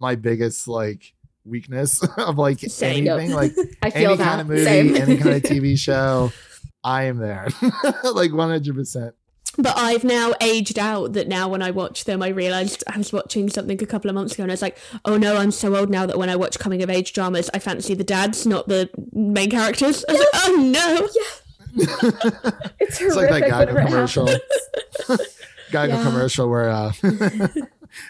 [0.00, 1.12] my biggest like
[1.44, 3.06] weakness of like Same.
[3.08, 3.32] anything.
[3.34, 4.24] Like I feel any that.
[4.28, 4.96] kind of movie, Same.
[4.96, 6.32] any kind of TV show,
[6.82, 7.48] I am there.
[8.14, 9.14] like one hundred percent.
[9.58, 13.12] But I've now aged out that now when I watch them, I realised I was
[13.12, 15.76] watching something a couple of months ago and I was like, oh no, I'm so
[15.76, 18.68] old now that when I watch coming of age dramas, I fancy the dads, not
[18.68, 20.04] the main characters.
[20.08, 21.08] I was like, oh no.
[22.78, 24.26] it's It's like that guy Geico whenever it commercial.
[24.26, 24.32] guy
[25.72, 26.02] Geico Yeah.
[26.04, 26.92] commercial where uh,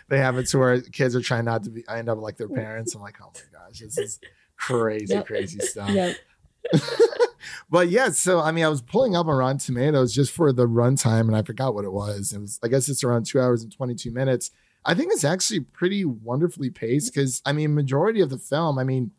[0.09, 1.87] they have it to where kids are trying not to be.
[1.89, 2.95] I end up like their parents.
[2.95, 4.21] I'm like, oh my gosh, this is
[4.57, 5.27] crazy, Yep.
[5.27, 5.91] crazy stuff.
[5.91, 6.17] Yep.
[7.71, 10.69] But yeah, so I mean, I was pulling up on Rotten Tomatoes just for the
[10.69, 12.33] runtime, and I forgot what it was.
[12.33, 14.51] It was, I guess, it's around two hours and twenty two minutes.
[14.85, 18.85] I think it's actually pretty wonderfully paced because I mean, majority of the film, I
[18.85, 19.13] mean,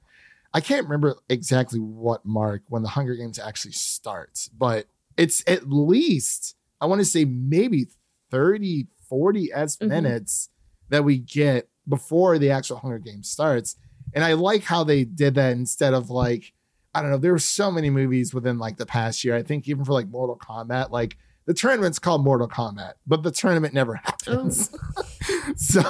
[0.54, 4.86] I can't remember exactly what mark when the Hunger Games actually starts, but
[5.18, 7.88] it's at least I want to say maybe
[8.30, 9.90] 30, 40 s Mhm.
[9.90, 10.50] minutes
[10.88, 13.76] that we get before the actual Hunger Games starts.
[14.14, 16.54] And I like how they did that instead of like,
[16.96, 19.36] I don't know, there were so many movies within like the past year.
[19.36, 23.32] I think even for like Mortal Kombat, like the tournament's called Mortal Kombat, but the
[23.32, 24.70] tournament never happens.
[25.56, 25.82] so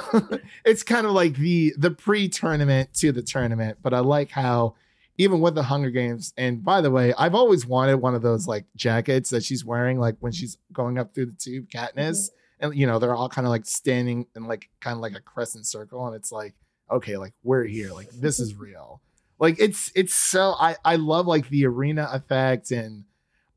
[0.64, 3.78] it's kind of like the the pre-tournament to the tournament.
[3.82, 4.74] But I like how
[5.18, 8.46] even with the Hunger Games, and by the way, I've always wanted one of those
[8.48, 12.30] like jackets that she's wearing, like when she's going up through the tube, Katniss.
[12.62, 15.20] And you know, they're all kind of like standing in like kind of like a
[15.20, 16.54] crescent circle, and it's like,
[16.90, 19.02] okay, like we're here, like this is real.
[19.38, 23.04] Like it's it's so I I love like the arena effect and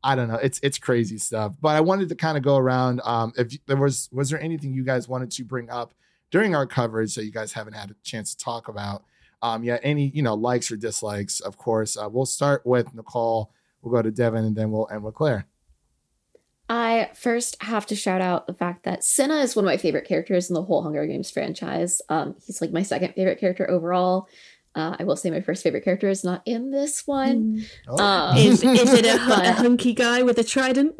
[0.03, 1.55] I don't know, it's it's crazy stuff.
[1.61, 3.01] But I wanted to kind of go around.
[3.03, 5.93] Um, if there was was there anything you guys wanted to bring up
[6.31, 9.03] during our coverage that you guys haven't had a chance to talk about?
[9.41, 11.97] Um, yeah, any you know likes or dislikes, of course.
[11.97, 13.51] Uh, we'll start with Nicole.
[13.81, 15.45] We'll go to Devin, and then we'll end with Claire.
[16.67, 20.07] I first have to shout out the fact that Cinna is one of my favorite
[20.07, 22.01] characters in the whole Hunger Games franchise.
[22.09, 24.27] Um, he's like my second favorite character overall.
[24.73, 27.63] Uh, I will say my first favorite character is not in this one.
[27.87, 28.03] Oh.
[28.03, 30.95] Um, Is, is it a, a hunky guy with a trident?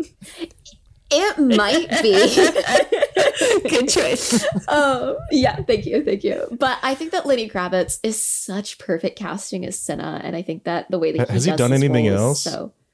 [1.11, 3.69] it might be.
[3.69, 4.45] Good choice.
[4.67, 9.17] oh yeah thank you thank you but i think that lenny kravitz is such perfect
[9.17, 12.07] casting as Cinna and i think that the way that he Has he done anything
[12.07, 12.43] else?
[12.43, 12.84] so i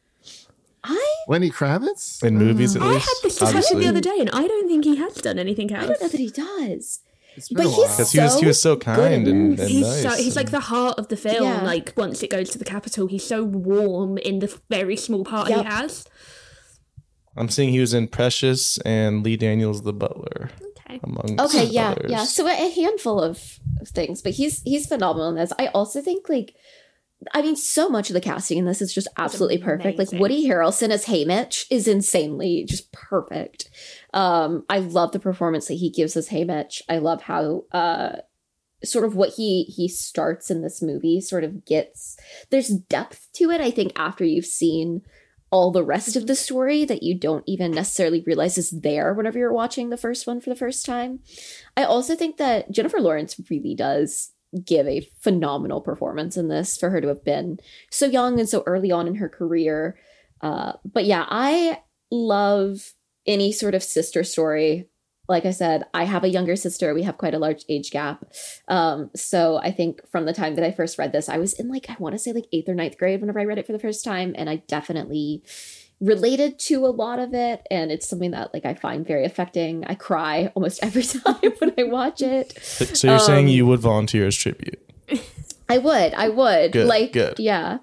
[1.28, 2.86] Lenny Kravitz in movies at mm.
[2.86, 3.06] I least.
[3.08, 3.84] had this discussion obviously.
[3.84, 5.84] the other day, and I don't think he has done anything else.
[5.86, 7.00] i don't know that he does
[7.54, 7.88] But he's while.
[7.88, 10.02] because he was he was so kind and, and He's nice.
[10.02, 11.44] so, he's like the heart of the film.
[11.46, 11.62] Yeah.
[11.64, 15.50] Like once it goes to the capital, he's so warm in the very small part
[15.50, 15.58] Yep.
[15.60, 16.06] he has.
[17.38, 20.50] I'm seeing he was in Precious and Lee Daniels the Butler.
[20.90, 21.00] Okay.
[21.04, 22.12] Among Okay, yeah, others.
[22.12, 22.26] yeah.
[22.26, 25.54] So a handful of of things, but he's he's phenomenal in this.
[25.58, 26.54] I also think like
[27.34, 30.00] I mean, so much of the casting in this is just absolutely perfect.
[30.00, 30.12] Like.
[30.12, 33.70] Woody Harrelson as Haymitch is insanely just perfect.
[34.14, 36.82] Um, I love the performance that he gives as Haymitch.
[36.90, 38.18] I love how uh
[38.84, 42.18] sort of what he he starts in this movie sort of gets
[42.50, 45.04] there's depth to it, I think, after you've seen
[45.52, 49.38] all the rest of the story that you don't even necessarily realize is there whenever
[49.38, 51.20] you're watching the first one for the first time.
[51.76, 54.32] I also think that Jennifer Lawrence really does
[54.66, 57.58] give a phenomenal performance in this for her to have been
[57.90, 59.98] so young and so early on in her career.
[60.42, 62.94] Uh, but yeah, I love
[63.26, 64.90] any sort of sister story.
[65.30, 66.94] Like I said, I have a younger sister.
[66.94, 68.26] We have quite a large age gap.
[68.68, 71.70] Um, so I think from the time that I first read this, I was in
[71.70, 73.72] like, I want to say like eighth or ninth grade whenever I read it for
[73.72, 74.34] the first time.
[74.38, 75.44] And I definitely
[76.02, 77.66] related to a lot of it.
[77.72, 79.86] And it's something that like I find very affecting.
[79.86, 82.58] I cry almost every time when I watch it.
[82.62, 84.82] So you're saying Um, you would volunteer as tribute?
[85.70, 86.74] I would, I would.
[86.74, 87.40] Good, like good.
[87.40, 87.78] yeah.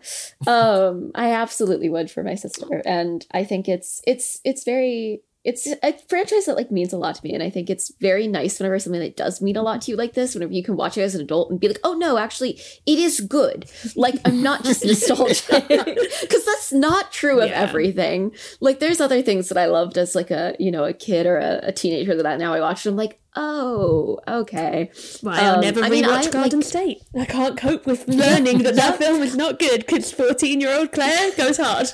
[0.46, 2.82] Um I absolutely would for my sister.
[2.84, 7.14] And I think it's it's it's very it's a franchise that like means a lot
[7.14, 9.80] to me and i think it's very nice whenever something that does mean a lot
[9.82, 11.80] to you like this whenever you can watch it as an adult and be like
[11.84, 12.52] oh no actually
[12.86, 13.64] it is good
[13.96, 17.60] like i'm not just nostalgic because that's not true of Yeah.
[17.62, 21.26] everything like there's other things that i loved as like a you know a kid
[21.26, 24.90] or a, a teenager that I, now i watch and i'm like oh okay
[25.22, 26.98] Well, I'll Um, never I mean, rewatch I, Garden like- State.
[27.18, 30.90] I can't cope with learning that that film is not good because 14 year old
[30.92, 31.88] Claire goes hard.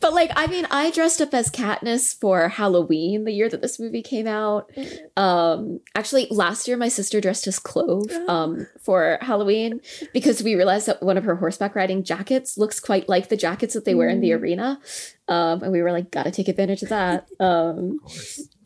[0.00, 3.78] But like i mean i dressed up as katniss for halloween the year that this
[3.78, 4.70] movie came out.
[5.16, 9.80] Um actually last year my sister dressed as clove um for halloween
[10.12, 13.74] because we realized that one of her horseback riding jackets looks quite like the jackets
[13.74, 14.80] that they wear in the arena.
[15.28, 17.28] Um and we were like gotta take advantage of that.
[17.40, 18.00] Um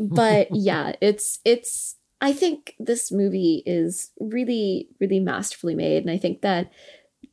[0.00, 6.02] but yeah it's it's i think this movie is really really masterfully made.
[6.02, 6.70] And i think that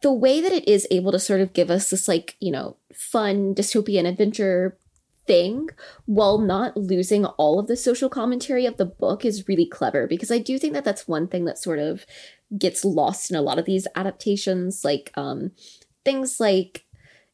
[0.01, 2.75] the way that it is able to sort of give us this like you know
[2.93, 4.77] fun dystopian adventure
[5.27, 5.69] thing
[6.05, 10.31] while not losing all of the social commentary of the book is really clever because
[10.31, 12.03] i do think that that's one thing that sort of
[12.57, 15.51] gets lost in a lot of these adaptations like um
[16.03, 16.83] things like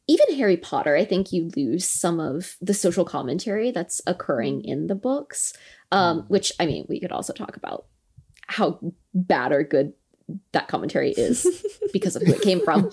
[0.08, 4.88] even harry potter i think you lose some of the social commentary that's occurring in
[4.88, 5.54] the books
[5.90, 7.86] um which i mean we could also talk about
[8.48, 8.78] how
[9.14, 9.94] bad or good
[10.52, 12.90] that commentary is because of who it came from.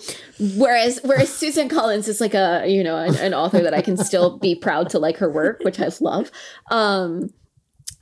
[0.56, 3.96] Whereas whereas Susan Collins is like a you know an, an author that I can
[3.96, 6.30] still be proud to like her work, which I love.
[6.70, 7.30] Um,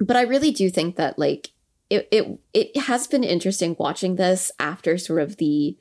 [0.00, 1.50] but I really do think that like
[1.90, 5.76] it it it has been interesting watching this after sort of the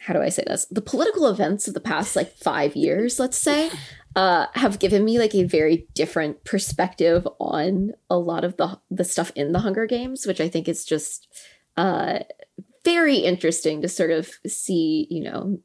[0.00, 3.38] how do I say this the political events of the past like five years, let's
[3.38, 3.70] say.
[4.14, 9.04] Uh, have given me like a very different perspective on a lot of the the
[9.04, 11.28] stuff in the Hunger Games, which I think is just
[11.76, 12.20] uh,
[12.86, 15.58] very interesting to sort of see, you know,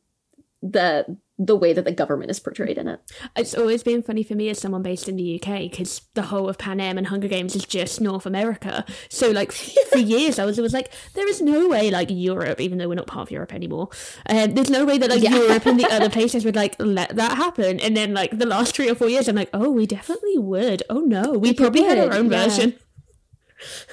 [0.64, 3.00] the the way that the government is portrayed in it.
[3.36, 6.48] It's always been funny for me as someone based in the UK because the whole
[6.48, 8.86] of Panem and Hunger Games is just North America.
[9.10, 12.78] So, like, for years, I was always like, there is no way, like, Europe, even
[12.78, 13.90] though we're not part of Europe anymore,
[14.30, 15.36] um, there's no way that, like, Yeah.
[15.36, 17.80] Europe and the other places would, like, let that happen.
[17.80, 20.84] And then, like, the last three or four years, I'm like, oh, we definitely would.
[20.92, 22.44] Oh, no, we probably had our own yeah.
[22.44, 22.76] version.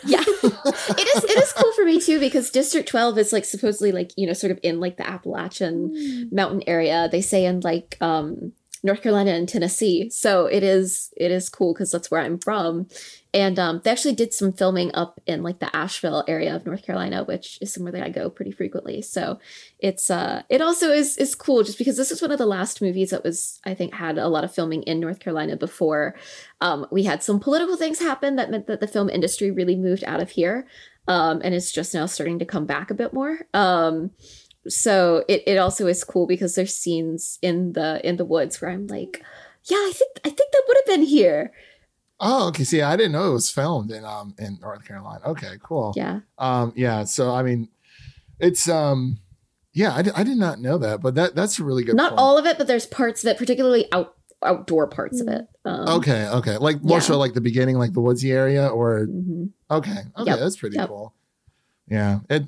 [0.04, 0.22] Yeah.
[0.22, 4.12] it is it is cool for me too because District 12 is like supposedly like,
[4.16, 7.08] you know, sort of in like the Appalachian mountain area.
[7.10, 8.52] They say in like um
[8.82, 10.10] North Carolina and Tennessee.
[10.10, 12.88] So it is it is cool because that's where I'm from.
[13.34, 16.82] And um they actually did some filming up in like the Asheville area of North
[16.82, 19.02] Carolina, which is somewhere that I go pretty frequently.
[19.02, 19.38] So
[19.78, 22.80] it's uh it also is is cool just because this is one of the last
[22.80, 26.14] movies that was I think had a lot of filming in North Carolina before
[26.60, 30.04] um we had some political things happen that meant that the film industry really moved
[30.04, 30.66] out of here
[31.06, 34.10] um and it's just now starting to come back a bit more um
[34.66, 38.70] so it, it also is cool because there's scenes in the in the woods where
[38.70, 39.22] I'm like
[39.64, 41.52] yeah I think I think that would have been here
[42.20, 42.64] Oh, okay.
[42.64, 45.20] See, I didn't know it was filmed in um in North Carolina.
[45.26, 45.92] Okay, cool.
[45.96, 47.04] yeah Um, yeah.
[47.04, 47.68] So I mean,
[48.40, 49.18] it's um,
[49.72, 49.92] yeah.
[49.92, 51.94] I, I did not know that, but that that's a really good.
[51.96, 52.20] not point.
[52.20, 55.88] all of it but there's parts of it particularly out outdoor parts of it um
[55.88, 56.56] Okay, okay.
[56.58, 57.02] Like more Yeah.
[57.02, 59.50] so like the beginning, like the woodsy area, or mhm.
[59.70, 60.30] okay, okay.
[60.30, 60.88] Yep, That's pretty yep.
[60.88, 61.12] cool.
[61.90, 62.44] Yeah, it.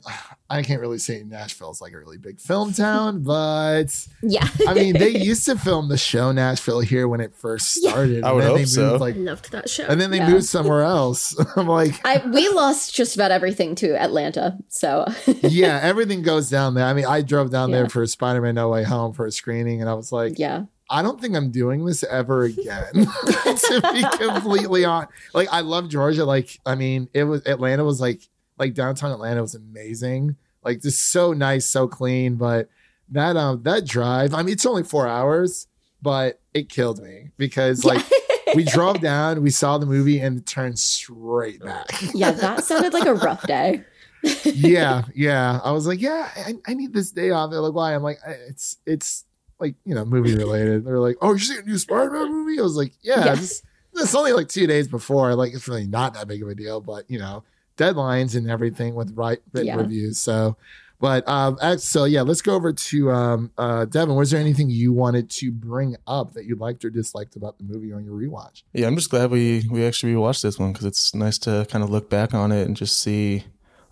[0.50, 3.86] I can't really say Nashville's like a really big film town, but
[4.22, 7.84] yeah I mean, they used to film the show Nashville here when it first started.
[7.84, 8.20] Yeah.
[8.20, 8.24] started.
[8.24, 8.90] I and would then hope they so.
[8.90, 9.84] moved, like, I loved that show.
[9.84, 10.30] and then they Yeah.
[10.30, 11.34] moved somewhere else.
[11.56, 15.06] I'm like, I we lost just about everything to Atlanta so
[15.42, 16.84] yeah, everything goes down there.
[16.84, 17.76] I mean, I drove down Yeah.
[17.76, 20.64] there for Spider Man No Way Home for a screening, and I was like, yeah
[20.92, 22.84] I don't think I'm doing this ever again.
[22.92, 26.24] to be completely on, like I love Georgia.
[26.24, 28.28] Like I mean, it was Atlanta was like
[28.60, 30.36] like downtown Atlanta was amazing.
[30.62, 32.36] Like just so nice, so clean.
[32.36, 32.68] But
[33.08, 35.66] that um that drive, I mean, it's only four hours,
[36.00, 38.04] but it killed me because like
[38.54, 41.86] we drove down, we saw the movie, and turned straight back.
[42.14, 43.82] yeah, that sounded like a rough day.
[44.44, 45.60] yeah, yeah.
[45.64, 47.50] I was like, yeah, I, I need this day off.
[47.50, 47.94] They're like, why?
[47.94, 49.24] I'm like, it's it's
[49.58, 50.84] like you know movie related.
[50.84, 52.60] They're like, oh, you're seeing a new Spider-Man movie?
[52.60, 53.24] I was like, yeah.
[53.24, 53.34] Yeah.
[53.36, 53.62] This,
[53.94, 55.34] this only like two days before.
[55.34, 57.42] Like it's really not that big of a deal, but you know,
[57.80, 59.76] deadlines and everything with right written Yeah.
[59.76, 60.18] reviews.
[60.18, 60.56] So,
[61.00, 64.14] but um, so yeah, let's go over to um, uh, Devin.
[64.16, 67.64] Was there anything you wanted to bring up that you liked or disliked about the
[67.64, 68.62] movie on your rewatch?
[68.74, 71.82] Yeah, I'm just glad we we actually rewatched this one because it's nice to kind
[71.82, 73.44] of look back on it and just see,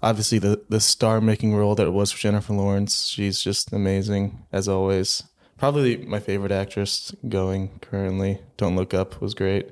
[0.03, 3.07] obviously the the star making role that it was for Jennifer Lawrence.
[3.07, 5.23] She's just amazing as always.
[5.57, 8.41] Probably my favorite actress going currently.
[8.59, 9.71] Don't Look Up was great.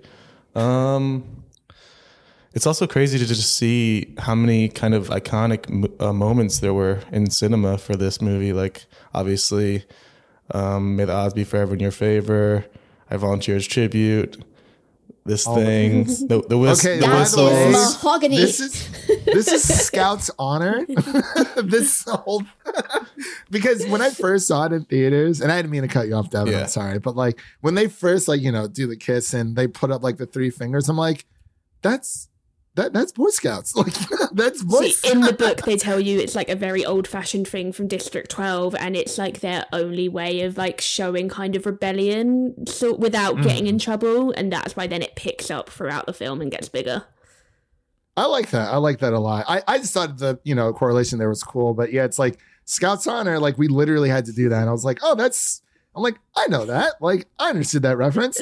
[0.57, 1.45] Um,
[2.57, 7.03] it's also crazy to just see how many kind of iconic uh, moments there were
[7.13, 8.55] in cinema for this movie.
[8.55, 9.85] Like obviously,
[10.53, 12.65] um, May the Odds Be Forever in Your Favor.
[13.11, 14.43] I Volunteer as Tribute.
[15.27, 18.39] This All thing, the, the, whist- Okay, the by That the way, mahogany.
[18.39, 18.91] This is
[19.27, 20.87] this is Scout's honor.
[21.63, 22.43] this whole
[23.51, 26.15] because when I first saw it in theaters, and I didn't mean to cut you
[26.15, 26.55] off, Devin.
[26.55, 26.61] Yeah.
[26.61, 29.67] I'm sorry, but like when they first like you know do the kiss and they
[29.67, 31.27] put up like the three fingers, I'm like,
[31.83, 32.29] that's
[32.77, 33.74] that that's Boy Scouts.
[33.87, 33.95] Like
[34.33, 34.89] that's Boy.
[34.89, 37.89] See, in the book, they tell you it's like a very old fashioned thing from
[37.89, 42.95] District 12, and it's like their only way of like showing kind of rebellion so,
[42.95, 43.43] without mm.
[43.43, 44.31] getting in trouble.
[44.33, 47.05] And that's why then it picks up throughout the film and gets bigger.
[48.16, 48.72] I like that.
[48.72, 49.45] I like that a lot.
[49.49, 52.39] I, I just thought the you know correlation there was cool, but yeah, it's like
[52.64, 53.39] Scouts honor.
[53.39, 55.62] Like we literally had to do that, and I was like, oh, that's.
[55.95, 56.95] I'm like, I know that.
[57.01, 58.41] Like I understood that reference.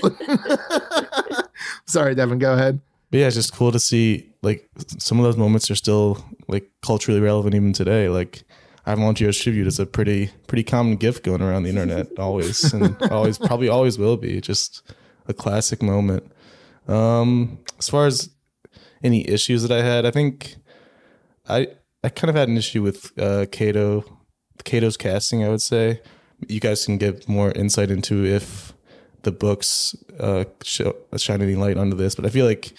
[1.86, 2.38] Sorry, Devin.
[2.38, 2.80] Go ahead.
[3.14, 6.68] But yeah, it's just cool to see like some of those moments are still like
[6.82, 8.08] culturally relevant even today.
[8.08, 8.42] Like
[8.84, 13.38] as Tribute is a pretty pretty common gift going around the internet always and always
[13.38, 14.40] probably always will be.
[14.40, 14.82] Just
[15.28, 16.28] a classic moment.
[16.88, 18.30] Um as far as
[19.04, 20.56] any issues that I had, I think
[21.48, 21.68] I
[22.02, 24.04] I kind of had an issue with uh Cato
[24.64, 26.00] Cato's casting, I would say.
[26.48, 28.72] You guys can get more insight into if
[29.22, 32.72] the books uh show, shine any light onto this, but I feel like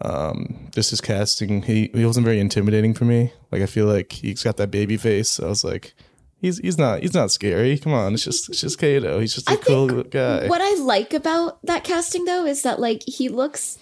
[0.00, 1.62] um just his casting.
[1.62, 3.32] He he wasn't very intimidating for me.
[3.50, 5.38] Like i feel like he's got that baby face.
[5.40, 5.94] I was like
[6.40, 7.78] he's he's not he's not scary.
[7.78, 8.14] Come on.
[8.14, 9.20] It's just it's just Cato.
[9.20, 10.46] He's just a I cool guy.
[10.46, 13.78] What I like about that casting though is that like he looks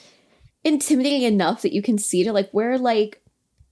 [0.65, 3.22] intimidating enough that you can see to like where like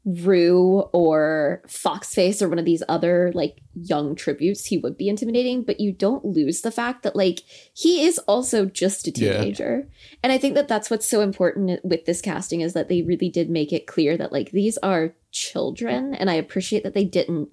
[0.05, 5.63] Rue or Foxface or one of these other like young tributes, he would be intimidating,
[5.63, 7.41] but you don't lose the fact that like
[7.75, 9.39] he is also just a Yeah.
[9.39, 9.89] teenager.
[10.23, 13.29] And I think that that's what's so important with this casting is that they really
[13.29, 16.15] did make it clear that like these are children.
[16.15, 17.51] And I appreciate that they didn't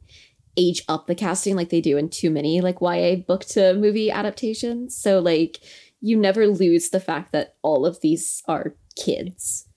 [0.56, 4.10] age up the casting like they do in too many like YA book to movie
[4.10, 4.95] adaptations.
[4.95, 5.60] So like
[6.00, 9.68] you never lose the fact that all of these are kids.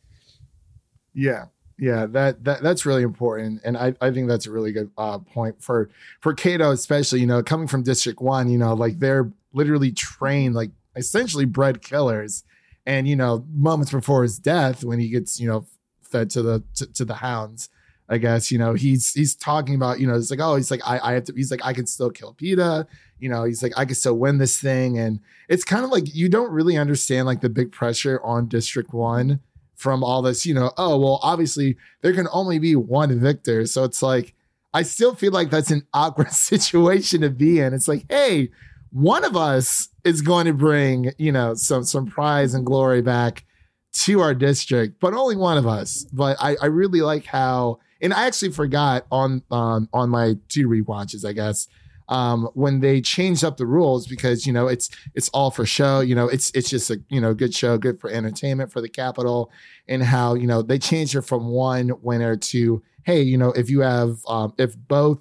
[1.13, 1.47] Yeah.
[1.81, 5.19] Yeah, that, that that's really important, and I, I think that's a really good uh,
[5.19, 5.89] point for
[6.21, 7.21] for Cato, especially.
[7.21, 11.81] You know, coming from District One, you know, like they're literally trained, like essentially bred
[11.81, 12.45] killers,
[12.85, 15.65] and you know, moments before his death, when he gets you know
[16.03, 17.71] fed to the to, to the hounds,
[18.11, 20.87] I guess you know he's he's talking about you know it's like oh he's like
[20.87, 22.87] I I have to he's like I can still kill Peeta,
[23.19, 25.19] you know he's like I can still win this thing, and
[25.49, 29.41] it's kind of like you don't really understand like the big pressure on District One
[29.81, 33.65] from all this, you know, oh, well, obviously there can only be one victor.
[33.65, 34.35] So it's like,
[34.75, 37.73] I still feel like that's an awkward situation to be in.
[37.73, 38.51] It's like, hey,
[38.91, 43.45] one of us is going to bring, you know, some some prize and glory back
[43.93, 46.05] to our district, but only one of us.
[46.13, 50.69] But I, I really like how, and I actually forgot on um, on my two
[50.69, 51.69] rewatches, I guess,
[52.11, 56.01] um, when they changed up the rules because you know it's it's all for show.
[56.01, 58.89] You know, it's it's just a you know good show, good for entertainment for the
[58.89, 59.51] Capitol,
[59.89, 63.71] and how you know they changed it from one winner to hey, you know, if
[63.71, 65.21] you have um, if both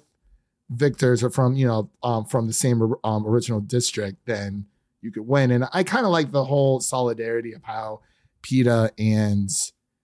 [0.68, 4.66] victors are from you know um, from the same um, original district, then
[5.00, 5.50] you could win.
[5.52, 8.00] And I kind of like the whole solidarity of how
[8.42, 9.48] Peeta and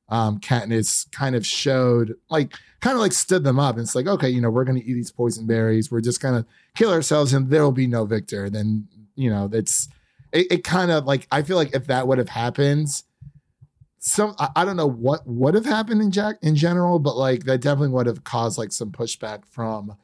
[0.08, 3.76] um, Katniss kind of showed like kind of like stood them up.
[3.76, 5.90] And it's like, okay, you know, we're going to eat these poison berries.
[5.90, 8.48] We're just going to kill ourselves and there will be no victor.
[8.48, 9.88] Then, you know, that's
[10.32, 12.88] it, it kind of like, I feel like if that would have happened,
[13.98, 17.44] some, I, I don't know what would have happened in Jack in general, but like
[17.44, 19.96] that definitely would have caused like some pushback from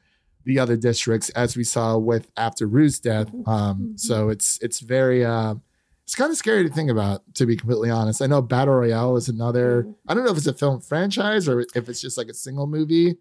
[0.45, 3.27] the other districts, as we saw with after Rue's death.
[3.27, 3.49] Mm-hmm.
[3.49, 5.55] Um, so it's it's very uh,
[6.03, 8.21] it's kind of scary to think about, to be completely honest.
[8.21, 9.83] I know Battle Royale is another.
[9.83, 9.95] Mm.
[10.07, 12.67] I don't know if it's a film franchise or if it's just like a single
[12.67, 13.15] movie.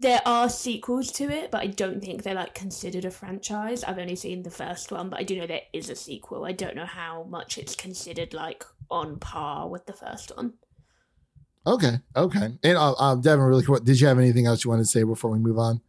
[0.00, 3.84] There are sequels to it, but I don't think they're like considered a franchise.
[3.84, 6.44] I've only seen the first one, but I do know there is a sequel.
[6.44, 10.54] I don't know how much it's considered like on par with the first one.
[11.66, 12.58] Okay, okay.
[12.62, 15.02] And uh, uh, Devin, really quick, did you have anything else you wanted to say
[15.04, 15.80] before we move on?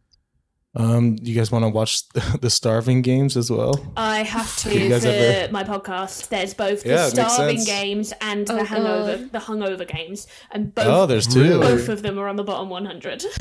[0.74, 3.92] Um, you guys want to watch the, the Starving Games as well?
[3.96, 6.28] I have to for ever- my podcast.
[6.28, 9.32] There's both the Yeah, starving games and Oh, the hangover God.
[9.32, 10.26] the hungover games.
[10.52, 11.42] And both Oh, there's two.
[11.42, 11.60] Really?
[11.60, 13.24] both of them are on the bottom 100.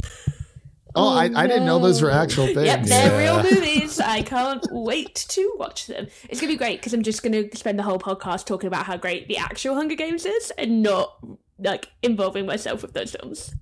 [0.95, 2.65] Oh, Oh, I, I didn't know those were actual things.
[2.65, 3.33] Yep, they're Yeah.
[3.41, 3.99] real movies.
[3.99, 6.07] I can't wait to watch them.
[6.29, 8.97] It's gonna be great because I'm just gonna spend the whole podcast talking about how
[8.97, 11.17] great the actual Hunger Games is, and not
[11.59, 13.53] like involving myself with those films.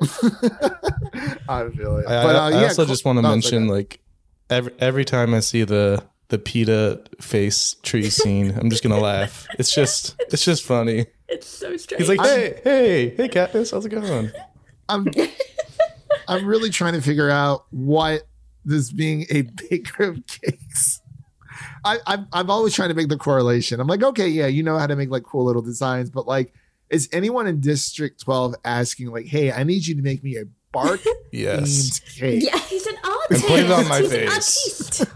[0.02, 2.06] I feel it.
[2.06, 2.86] I, but, I- uh, I yeah, also cool.
[2.86, 3.72] just want to No, mention okay.
[3.72, 4.00] like
[4.50, 9.46] every every time I see the the Peeta face tree scene, I'm just gonna laugh.
[9.58, 11.06] It's just it's just funny.
[11.28, 12.00] It's so strange.
[12.00, 14.30] He's like, hey, hey, hey, Katniss, how's it going?
[14.88, 15.06] I'm
[16.28, 18.22] I'm really trying to figure out what
[18.64, 21.00] this being a baker of cakes.
[21.84, 23.78] I, I've I've always trying to make the correlation.
[23.80, 26.52] I'm like, okay, yeah, you know how to make like cool little designs, but like,
[26.90, 30.44] is anyone in District 12 asking like, hey, I need you to make me a
[30.72, 31.00] bark
[31.32, 32.00] Yes.
[32.00, 32.42] themed cake?
[32.44, 32.58] Yeah.
[32.58, 33.46] He's an And artist.
[33.46, 35.06] put it on my He's face.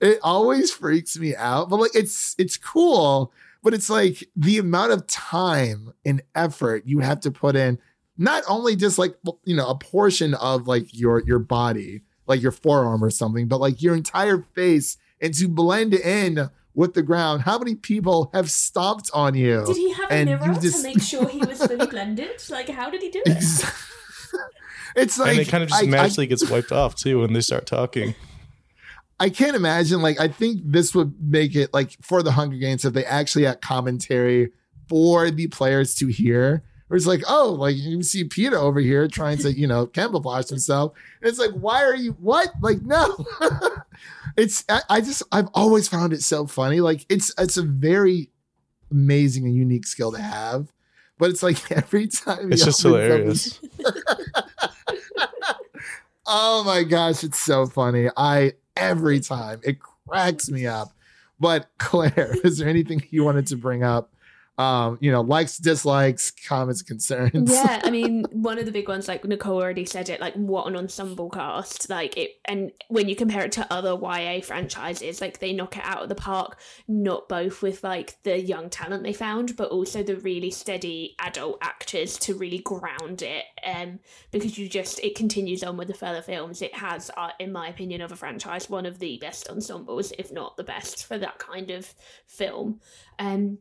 [0.00, 4.92] It always freaks me out, but like, it's it's cool, but it's like the amount
[4.92, 7.78] of time and effort you have to put in.
[8.18, 12.52] Not only just like you know a portion of like your your body, like your
[12.52, 17.42] forearm or something, but like your entire face, and to blend in with the ground.
[17.42, 19.64] How many people have stomped on you?
[19.66, 22.42] Did he have a And mirror just- to make sure he was fully blended?
[22.50, 23.36] Like, how did he do it?
[24.96, 27.32] it's like and it kind of just I- I- magically gets wiped off too when
[27.32, 28.14] they start talking.
[29.18, 30.02] I can't imagine.
[30.02, 33.44] Like, I think this would make it like for the Hunger Games if they actually
[33.44, 34.52] had commentary
[34.88, 36.62] for the players to hear.
[36.88, 40.48] Where it's like, oh, like you see Peeta over here trying to, you know, camouflage
[40.48, 40.92] himself.
[41.20, 42.52] And it's like, why are you what?
[42.60, 43.26] Like, no.
[44.36, 46.80] it's I, I just I've always found it so funny.
[46.80, 48.30] Like it's it's a very
[48.90, 50.72] amazing and unique skill to have.
[51.18, 53.60] But it's like every time It's just hilarious.
[56.26, 58.08] oh my gosh, it's so funny.
[58.16, 60.92] I every time it cracks me up.
[61.38, 64.12] But Claire, is there anything you wanted to bring up?
[64.58, 67.52] Um, you know, likes, dislikes, comments, concerns.
[67.52, 70.66] yeah, I mean, one of the big ones, like Nicole already said it, like what
[70.66, 71.90] an ensemble cast.
[71.90, 75.84] Like it, and when you compare it to other YA franchises, like they knock it
[75.84, 76.58] out of the park.
[76.88, 81.58] Not both with like the young talent they found, but also the really steady adult
[81.60, 83.44] actors to really ground it.
[83.62, 83.98] Um,
[84.30, 86.62] because you just it continues on with the further films.
[86.62, 90.32] It has, uh, in my opinion, of a franchise, one of the best ensembles, if
[90.32, 91.92] not the best, for that kind of
[92.26, 92.80] film.
[93.18, 93.58] Um,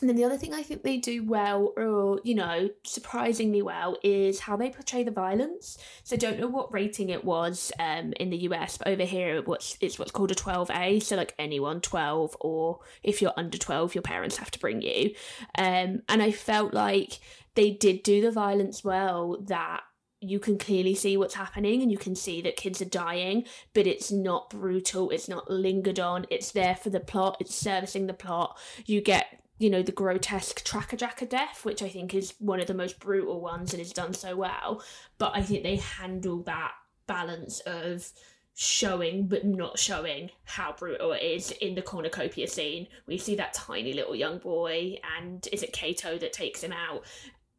[0.00, 3.96] and then the other thing I think they do well, or you know, surprisingly well,
[4.02, 5.78] is how they portray the violence.
[6.04, 9.42] So I don't know what rating it was um, in the US, but over here
[9.42, 11.02] what's it's what's called a 12A.
[11.02, 15.10] So like anyone 12, or if you're under 12, your parents have to bring you.
[15.56, 17.20] Um, and I felt like
[17.54, 19.38] they did do the violence well.
[19.42, 19.82] That
[20.20, 23.86] you can clearly see what's happening and you can see that kids are dying, but
[23.86, 28.12] it's not brutal, it's not lingered on, it's there for the plot, it's servicing the
[28.12, 28.58] plot.
[28.84, 32.66] You get you know, the grotesque tracker jacker death, which I think is one of
[32.66, 34.82] the most brutal ones and is done so well.
[35.18, 36.72] But I think they handle that
[37.06, 38.10] balance of
[38.54, 42.88] showing but not showing how brutal it is in the cornucopia scene.
[43.06, 47.04] We see that tiny little young boy, and is it Cato that takes him out?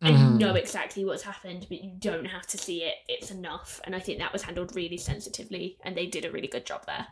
[0.01, 0.19] And Mhm.
[0.33, 2.95] you know exactly what's happened, but you don't have to see it.
[3.07, 3.79] It's enough.
[3.83, 6.87] And I think that was handled really sensitively, and they did a really good job
[6.87, 7.09] there.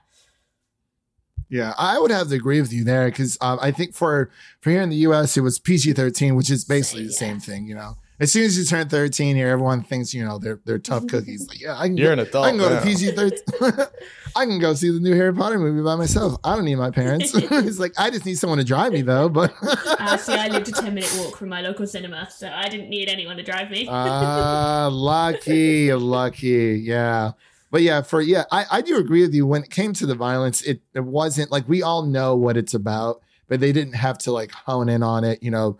[1.50, 4.30] Yeah, I would have to agree with you there because um, I think for
[4.62, 5.36] for here in the U.S.
[5.36, 7.68] it was PG thirteen, which is basically the Same, same thing.
[7.68, 10.78] You know, as soon as you turn thirteen here, everyone thinks you know they're they're
[10.78, 11.48] tough cookies.
[11.50, 12.46] Like, yeah, I can You're go, an adult.
[12.46, 12.80] I can go now.
[12.80, 13.42] to PG thirteen.
[14.36, 16.38] I can go see the new Harry Potter movie by myself.
[16.44, 17.32] I don't need my parents.
[17.36, 19.28] it's like I just need someone to drive me though.
[19.28, 22.70] But Uh, see, I lived a 10 minute walk from my local cinema, so I
[22.70, 23.88] didn't need anyone to drive me.
[23.90, 26.80] Ah, lucky, lucky.
[26.84, 27.32] Yeah.
[27.72, 29.46] But yeah, for yeah, I, I do agree with you.
[29.46, 32.74] When it came to the violence, it, it wasn't like we all know what it's
[32.74, 35.44] about, but they didn't have to like hone in on it.
[35.44, 35.78] You know,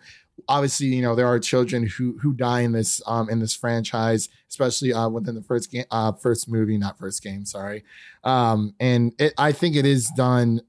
[0.48, 4.30] obviously, you know, there are children who who die in this um in this franchise,
[4.48, 7.84] especially uh within the first game uh first movie, not first game, sorry.
[8.24, 10.62] Um, and it I think it is done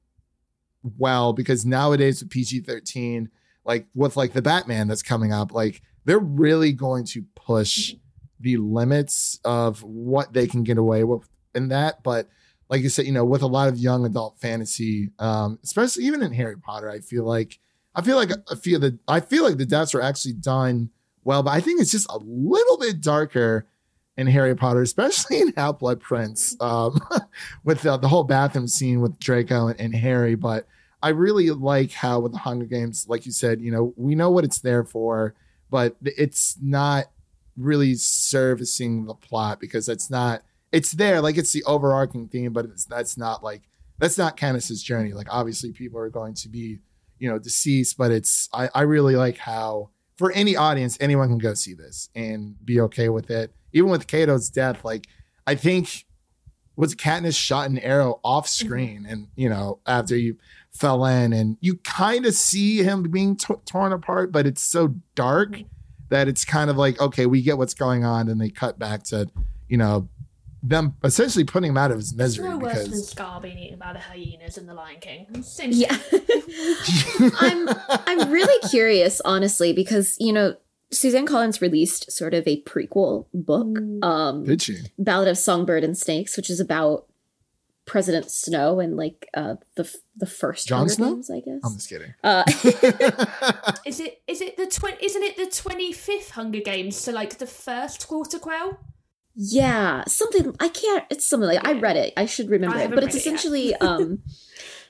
[0.98, 3.28] well because nowadays with PG 13,
[3.64, 7.94] like with like the Batman that's coming up, like they're really going to push
[8.40, 12.02] the limits of what they can get away with in that.
[12.02, 12.28] But
[12.68, 16.22] like you said, you know, with a lot of young adult fantasy, um, especially even
[16.22, 17.58] in Harry Potter, I feel like
[17.94, 20.90] I feel like I feel that I feel like the deaths are actually done
[21.24, 23.66] well, but I think it's just a little bit darker
[24.16, 27.00] in Harry Potter, especially in Half Blood Prince, um,
[27.64, 30.34] with the, whole bathroom scene with Draco and, and Harry.
[30.34, 30.66] But
[31.02, 34.30] I really like how with the Hunger Games, like you said, you know, we know
[34.30, 35.34] what it's there for,
[35.70, 37.06] but it's not
[37.60, 40.42] really servicing the plot because it's not
[40.72, 43.62] it's there like it's the overarching theme but it's that's not like
[44.00, 45.12] that's not Katniss's journey.
[45.12, 46.78] Like obviously people are going to be
[47.18, 51.38] you know deceased but it's I, I really like how for any audience anyone can
[51.38, 53.52] go see this and be okay with it.
[53.72, 55.06] Even with Cato's death like
[55.46, 56.06] I think
[56.76, 58.66] was Katniss shot an arrow off mm-hmm.
[58.66, 60.36] screen and you know after you
[60.72, 64.94] fell in and you kind of see him being t- torn apart but it's so
[65.14, 65.62] dark
[66.10, 69.02] that it's kind of like okay we get what's going on and they cut back
[69.04, 69.28] to
[69.68, 70.08] you know
[70.62, 73.78] them essentially putting him out of his misery no worse than because Scar being eaten
[73.78, 75.42] by the hyenas in The Lion King.
[75.42, 75.96] Same Yeah.
[77.40, 77.68] I'm
[78.06, 80.56] I'm really curious, honestly, because you know,
[80.92, 84.04] Suzanne Collins released sort of a prequel book, Mm.
[84.04, 87.06] um, did she Ballad of Songbird and Snakes, which is about
[87.90, 89.84] President Snow and like uh the
[90.16, 91.10] the first Jon Hunger Snow?
[91.14, 91.60] Games, I guess.
[91.64, 92.44] I'm just kidding uh,
[93.86, 95.04] Is it is it the twenty?
[95.04, 96.96] Isn't it the twenty fifth Hunger Games?
[96.96, 98.78] So like the first quarter quell.
[99.34, 101.04] yeah, something I can't.
[101.10, 102.12] It's something like I read it.
[102.16, 104.22] I should remember I it, but it's read it essentially um,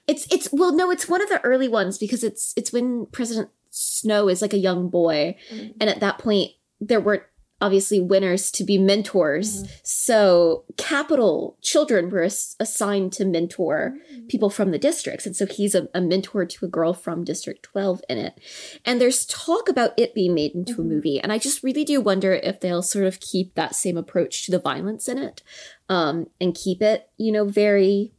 [0.06, 3.48] it's it's well, no, it's one of the early ones because it's it's when President
[3.70, 5.70] Snow is like a young boy, Mm-hmm.
[5.80, 7.24] and at that point there weren't
[7.60, 9.62] obviously winners to be mentors.
[9.62, 9.72] Mm-hmm.
[9.82, 14.26] So Capitol children were ass- assigned to mentor mm-hmm.
[14.26, 15.26] people from the districts.
[15.26, 18.40] And so he's a, a mentor to a girl from district 12 in it.
[18.84, 20.88] And there's talk about it being made into a mm-hmm.
[20.88, 21.20] movie.
[21.20, 24.50] And i just really do wonder if they'll sort of keep that same approach to
[24.50, 25.42] the violence in it
[25.88, 28.12] um, and keep it you know very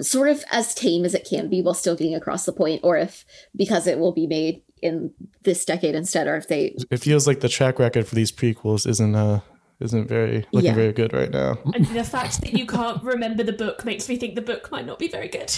[0.00, 2.96] sort of as tame as it can be while still getting across the point or
[2.96, 3.24] if
[3.56, 5.12] because it will be made in
[5.44, 8.86] this decade instead or if they It feels like the track record for these prequels
[8.86, 9.40] isn't uh
[9.80, 10.74] isn't very looking Yeah.
[10.74, 11.56] very good right now.
[11.74, 14.86] And the fact that you can't remember the book makes me think the book might
[14.86, 15.52] not be very good.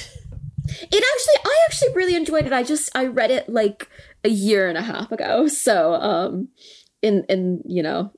[0.73, 2.53] It actually, I actually really enjoyed it.
[2.53, 3.89] I just I read it like
[4.23, 6.49] a year and a half ago, so um,
[7.03, 8.13] in in you know,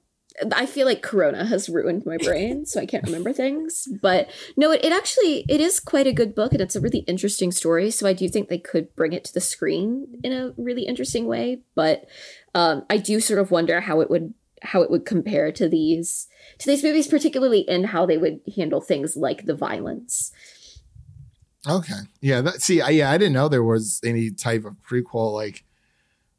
[0.55, 3.89] I feel like Corona has ruined my brain, so I can't remember things.
[4.01, 7.01] But no, it, it actually it is quite a good book, and it's a really
[7.01, 7.91] interesting story.
[7.91, 11.27] So I do think they could bring it to the screen in a really interesting
[11.27, 11.61] way.
[11.75, 12.07] But
[12.55, 16.29] um, I do sort of wonder how it would how it would compare to these
[16.59, 20.33] to these movies, particularly in how they would handle things like the violence.
[21.69, 25.33] okay yeah that see I, yeah i didn't know there was any type of prequel
[25.33, 25.63] like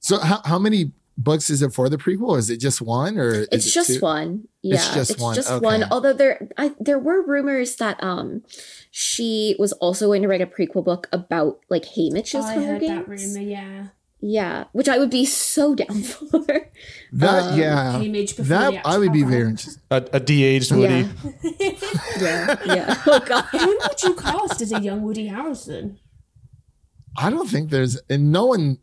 [0.01, 3.17] so how, how many books is it for the prequel or is it just one
[3.17, 3.99] or is It's it just two?
[3.99, 4.47] one.
[4.61, 5.57] Yeah, It's just one, okay.
[5.59, 5.83] one.
[5.91, 8.43] Although there, I, there were rumors that um,
[8.91, 12.81] she was also going to write a prequel book about like Haymitch's I Hunger heard
[12.83, 13.39] that rumor.
[13.41, 13.87] Yeah,
[14.21, 16.45] Yeah, which I would be so down for.
[17.11, 21.07] that Um, yeah Image that i would be actual very interested A, a de-aged Woody.
[21.53, 21.71] Yeah.
[22.19, 23.01] yeah, yeah.
[23.05, 23.43] Oh god.
[23.51, 25.97] Who would you cast as a young Woody Harrelson?
[27.15, 28.79] i don't think there's and no one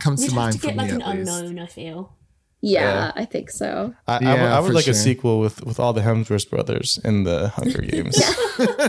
[0.00, 1.58] comes You'd to mind to for get me like an at least unknown.
[1.58, 2.16] I feel.
[2.62, 3.12] Yeah, Yeah.
[3.16, 3.94] I think so.
[4.06, 4.92] I, I would- Yeah, I would like sure.
[4.92, 8.16] a sequel with with all the Hemsworth brothers in the Hunger Games,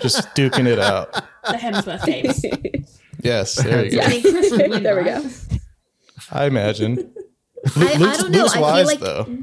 [0.02, 1.14] just duking it out.
[1.46, 2.44] The Hemsworth games.
[3.24, 4.00] Yes, there you go.
[4.02, 5.24] I mean, Chris would win, there we go.
[6.32, 7.14] I imagine.
[7.76, 8.40] I- I don't know.
[8.40, 9.38] Luke's I feel like- though.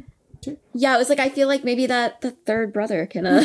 [0.75, 3.45] Yeah, it was like I feel like maybe that the third brother can uh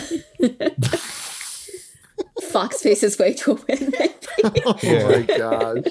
[2.51, 3.93] fox face his way to a win.
[3.99, 4.63] I think.
[4.65, 5.83] oh my gosh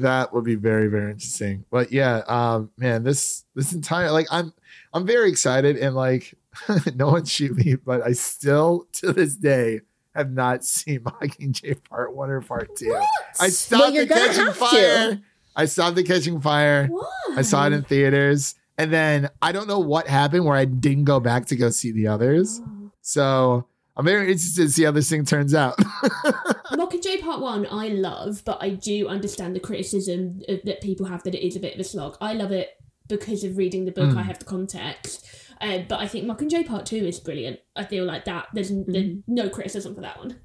[0.00, 1.64] that would be very very interesting.
[1.70, 4.52] But yeah um man this this entire like i'm
[4.92, 6.34] i'm very excited and like
[6.94, 9.80] no one shoot me but i still to this day
[10.14, 12.96] have not seen mockingjay part one or part two.
[13.40, 15.22] I stopped Well, the catching fire to.
[15.56, 16.86] i stopped the catching fire.
[16.86, 17.04] Why?
[17.36, 18.54] i saw it in theaters.
[18.78, 21.92] And then i don't know what happened where i didn't go back to go see
[21.92, 22.60] the others.
[23.02, 23.66] So
[23.96, 25.76] i'm very interested to see how this thing turns out
[26.72, 31.34] Mockingjay Part One, I love, but I do understand the criticism that people have that
[31.34, 32.16] it is a bit of a slog.
[32.20, 32.70] I love it
[33.08, 34.10] because of reading the book.
[34.10, 34.18] Mm.
[34.18, 35.26] I have the context,
[35.60, 37.60] uh, but I think Mockingjay Part Two is brilliant.
[37.76, 38.48] I feel like that.
[38.52, 40.40] There's, there's no criticism for that one.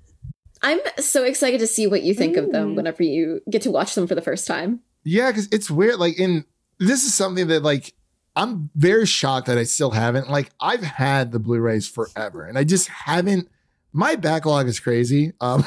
[0.62, 3.96] I'm so excited to see what you think of them whenever you get to watch
[3.96, 4.82] them for the first time.
[5.06, 6.00] Yeah, because it's weird.
[6.00, 6.44] Like, in
[6.80, 7.94] this is something that like
[8.40, 10.30] I'm very shocked that I still haven't.
[10.30, 13.50] Like, I've had the Blu-rays forever, and I just haven't.
[13.92, 15.34] My backlog is crazy.
[15.42, 15.66] Um,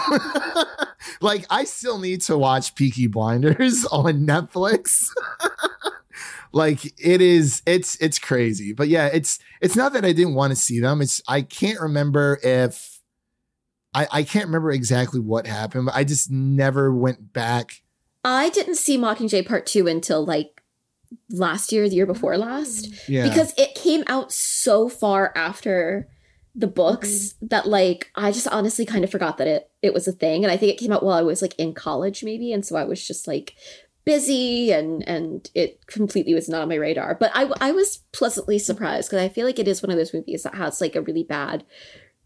[1.20, 5.09] like, I still need to watch Peaky Blinders on Netflix.
[6.55, 10.51] like it is it's it's crazy but yeah it's it's not that i didn't want
[10.51, 13.01] to see them it's i can't remember if
[13.95, 17.83] i i can't remember exactly what happened but i just never went back
[18.25, 20.62] I didn't see Mockingjay Part 2 until like
[21.31, 23.29] last year, the year before last, yeah.
[23.29, 26.09] because it came out so far after
[26.55, 30.13] the books that like I just honestly kind of forgot that it it was a
[30.13, 32.63] thing and I think it came out while I was like in college maybe and
[32.67, 33.55] so I was just like
[34.05, 38.59] busy and and it completely was not on my radar but I I was pleasantly
[38.59, 41.01] surprised because I feel like it is one of those movies that has like a
[41.01, 41.65] really bad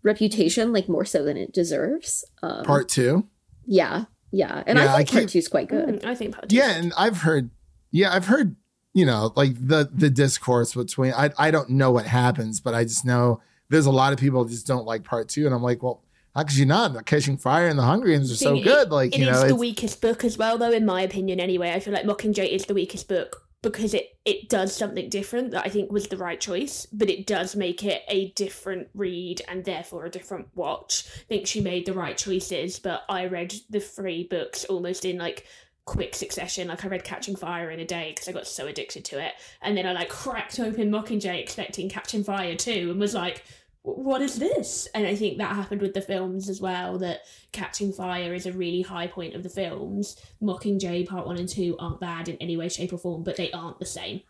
[0.02, 3.28] reputation like more so than it deserves um part two?
[3.64, 6.00] Yeah yeah and Yeah, I I think keep- part two is quite good.
[6.00, 6.56] Mm, I think part two.
[6.56, 7.50] yeah and i've heard
[7.92, 8.56] yeah i've heard
[8.96, 12.82] you know like the the discourse between i i don't know what happens but i
[12.82, 15.82] just know there's a lot of people just don't like part two and i'm like
[15.82, 16.02] well
[16.34, 19.14] how could you not catching fire and the hunger games are so Thing- good like
[19.14, 21.40] it you is know the it's- weakest book as well, though, in my opinion.
[21.40, 25.52] Anyway, I feel like Mockingjay is the weakest book because it it does something different
[25.52, 29.40] that I think was the right choice, but it does make it a different read
[29.48, 31.04] and therefore a different watch.
[31.22, 35.16] I think she made the right choices, but I read the three books almost in
[35.16, 35.46] like
[35.86, 36.68] quick succession.
[36.68, 39.32] Like I read Catching Fire in a day because I got so addicted to it,
[39.62, 43.42] and then I like cracked open Mockingjay expecting Catching Fire too, and was like.
[43.88, 44.88] What is this?
[44.96, 46.98] And I think that happened with the films as well.
[46.98, 47.20] That
[47.52, 50.16] Catching Fire is a really high point of the films.
[50.42, 53.48] Mockingjay Part One and Two aren't bad in any way, shape, or form, but they
[53.52, 54.22] aren't the same.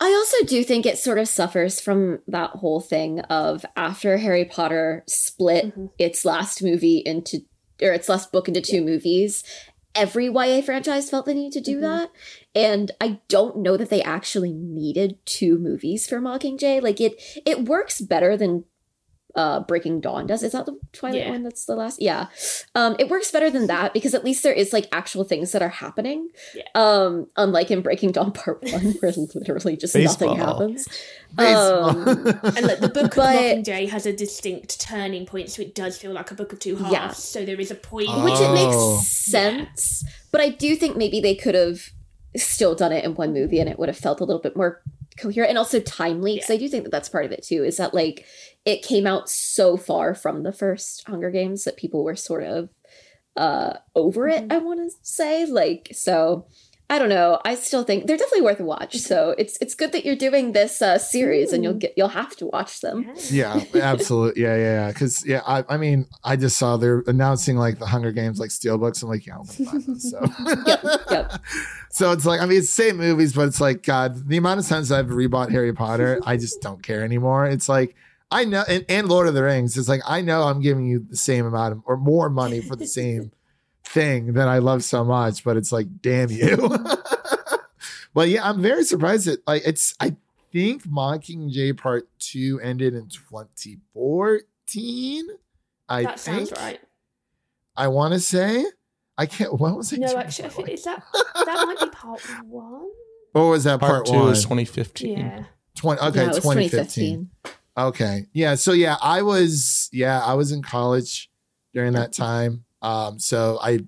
[0.00, 4.44] I also do think it sort of suffers from that whole thing of after Harry
[4.44, 5.90] Potter split Mhm.
[5.96, 7.42] its last movie into
[7.80, 9.44] or its last book into two movies,
[9.94, 11.80] every YA franchise felt the need to do Mhm.
[11.82, 12.10] that.
[12.54, 16.82] And I don't know that they actually needed two movies for Mockingjay.
[16.82, 18.64] Like it it works better than
[19.38, 20.42] uh Breaking Dawn does.
[20.42, 21.30] Is that the Twilight Yeah.
[21.30, 22.02] one that's the last?
[22.02, 22.26] Yeah.
[22.74, 25.62] Um it works better than that because at least there is like actual things that
[25.62, 26.28] are happening.
[26.54, 26.64] Yeah.
[26.74, 30.34] Um unlike in Breaking Dawn Part 1 where literally just Baseball.
[30.36, 30.88] nothing happens.
[31.34, 31.84] Baseball.
[31.90, 32.08] Um,
[32.56, 35.96] And like the book But- of Mockingjay has a distinct turning point, so it does
[35.98, 36.92] feel like a book of two halves.
[36.92, 37.10] Yeah.
[37.12, 38.08] So there is a point.
[38.10, 38.24] Oh.
[38.24, 40.04] which it makes sense.
[40.32, 41.90] But I do think maybe they could have
[42.36, 44.82] still done it in one movie and it would have felt a little bit more
[45.18, 46.54] coherent and also timely because Yeah.
[46.56, 48.24] I do think that that's part of it too is that like
[48.64, 52.68] it came out so far from the first Hunger Games that people were sort of
[53.36, 54.52] uh over it Mhm.
[54.52, 56.46] I want to say like so
[56.90, 59.92] I don't know I still think they're definitely worth a watch so it's it's good
[59.92, 63.62] that you're doing this uh series and you'll get you'll have to watch them Yeah,
[63.74, 64.42] absolutely.
[64.42, 64.88] Yeah, yeah, yeah.
[64.88, 68.50] Because yeah, I, I mean, I just saw they're announcing like the Hunger Games like
[68.50, 69.02] steelbooks.
[69.02, 70.10] I'm like, yeah, I'm gonna buy those.
[70.10, 70.20] So,
[70.66, 71.42] Yep, yep.
[71.90, 74.66] so it's like I mean, it's same movies, but it's like God, the amount of
[74.66, 77.46] times I've rebought Harry Potter, I just don't care anymore.
[77.46, 77.94] It's like
[78.30, 79.76] I know, and, and Lord of the Rings.
[79.76, 82.76] It's like I know I'm giving you the same amount of or more money for
[82.76, 83.32] the same
[83.88, 86.56] thing that I love so much, but it's like, damn you.
[88.14, 90.16] but yeah, I'm very surprised that like it's I
[90.52, 95.28] think Mockingjay Part Two ended in 2014.
[95.88, 96.80] I that think sounds right.
[97.76, 98.64] I want to say
[99.16, 99.58] I can't.
[99.58, 100.00] What was it?
[100.00, 102.86] No, actually, I think is that that might be part one.
[103.32, 104.32] What was that Part, part, two one?
[104.32, 105.18] is 2015.
[105.18, 105.44] Yeah.
[105.76, 107.30] 20, okay, Yeah, it was 2015.
[107.76, 108.26] Okay.
[108.32, 108.54] Yeah.
[108.56, 111.30] So yeah, I was yeah, I was in college
[111.72, 112.64] during that time.
[112.82, 113.80] Um, so I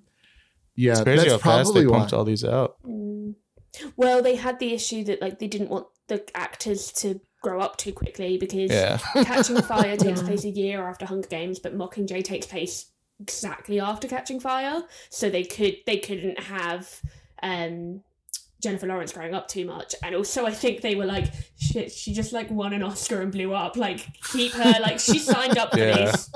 [0.77, 2.19] yeah, It's crazy that's how fast they probably why.
[2.19, 2.77] all these out.
[2.87, 3.35] Mm.
[3.97, 7.77] Well, they had the issue that like they didn't want the actors to grow up
[7.77, 8.99] too quickly because Yeah.
[9.25, 12.87] Catching Fire takes place a year after Hunger Games, but Mockingjay takes place
[13.21, 14.83] exactly after Catching Fire.
[15.11, 17.01] So they could they couldn't have
[17.43, 18.03] um
[18.63, 19.95] Jennifer Lawrence growing up too much.
[20.03, 21.27] And also I think they were like,
[21.59, 23.77] shit, she just like won an Oscar and blew up.
[23.77, 25.95] Like keep her like she signed up for Yeah.
[26.11, 26.31] this.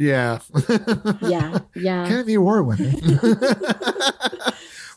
[0.00, 0.38] Yeah.
[1.20, 2.06] Yeah, yeah.
[2.06, 2.90] Academy Award winner.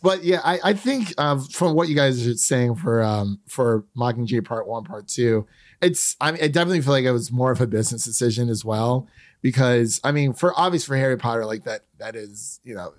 [0.01, 3.83] but yeah, I, I think um, from what you guys are saying for um, for
[3.97, 5.45] Mockingjay Part One, Part Two,
[5.81, 8.63] it's I, mean, I definitely feel like it was more of a business decision as
[8.63, 9.09] well
[9.41, 12.93] because I mean, for obvious for Harry Potter, like that that is you know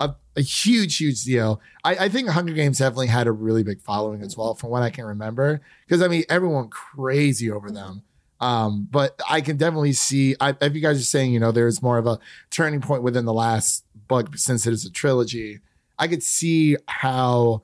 [0.00, 1.60] a, a huge huge deal.
[1.84, 4.82] I, I think Hunger Games definitely had a really big following as well, from what
[4.82, 8.04] I can remember, because I mean everyone crazy over them.
[8.42, 11.80] Um, but I can definitely see I, if you guys are saying, you know, there's
[11.80, 12.18] more of a
[12.50, 15.60] turning point within the last book since it is a trilogy.
[15.96, 17.62] I could see how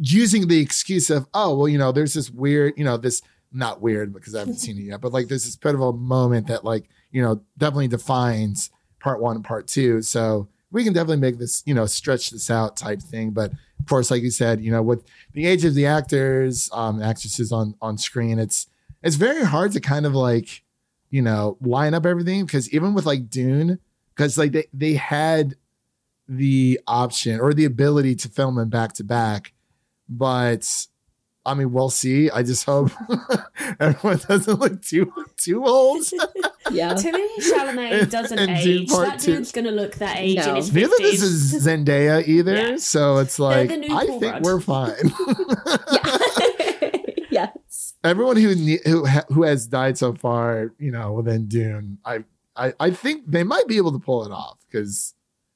[0.00, 3.22] using the excuse of, oh, well, you know, there's this weird, you know, this
[3.52, 6.64] not weird because I haven't seen it yet, but like there's this pivotal moment that
[6.64, 10.02] like, you know, definitely defines part one and part two.
[10.02, 13.30] So we can definitely make this, you know, stretch this out type thing.
[13.30, 15.04] But of course, like you said, you know, with
[15.34, 18.66] the age of the actors, um, actresses on on screen, it's
[19.06, 20.62] it's very hard to kind of like,
[21.10, 23.78] you know, line up everything because even with like Dune,
[24.14, 25.54] because like they they had
[26.28, 29.52] the option or the ability to film them back to back,
[30.08, 30.86] but
[31.44, 32.28] I mean, we'll see.
[32.28, 32.90] I just hope
[33.80, 36.04] everyone doesn't look too too old.
[36.72, 36.94] Yeah.
[36.94, 38.88] Timothée Chalamet doesn't And Dune age.
[38.88, 39.36] Part That Two.
[39.36, 40.50] dude's gonna look that age No.
[40.50, 42.76] in his Neither this is Zendaya either, Yeah.
[42.78, 44.42] so it's like I think Rudd.
[44.44, 44.96] we're fine.
[45.04, 45.76] Yeah.
[48.06, 48.54] Everyone who
[48.84, 52.24] who who has died so far, you know, within Dune, I
[52.56, 55.14] I I think they might be able to pull it off because,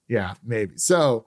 [0.09, 0.76] yeah, maybe.
[0.76, 1.26] So,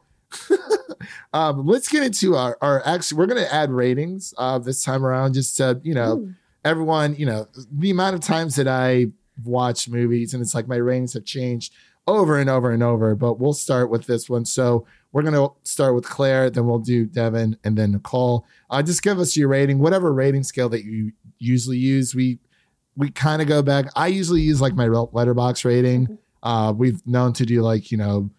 [1.34, 5.34] um, let's get into our our actually we're gonna add ratings uh this time around
[5.34, 6.34] just to you know Ooh.
[6.66, 9.08] everyone you know the amount of times that I
[9.44, 11.74] watch movies and it's like my ratings have changed
[12.08, 13.16] over and over and over.
[13.16, 14.46] But we'll start with this one.
[14.46, 18.46] So we're gonna start with Claire, then we'll do Devin, and then Nicole.
[18.70, 22.14] Uh, just give us your rating, whatever rating scale that you usually use.
[22.14, 22.40] We
[22.98, 23.86] we kind of go back.
[23.96, 26.18] I usually use like my Letterboxd rating.
[26.42, 28.30] Uh, we've known to do like you know,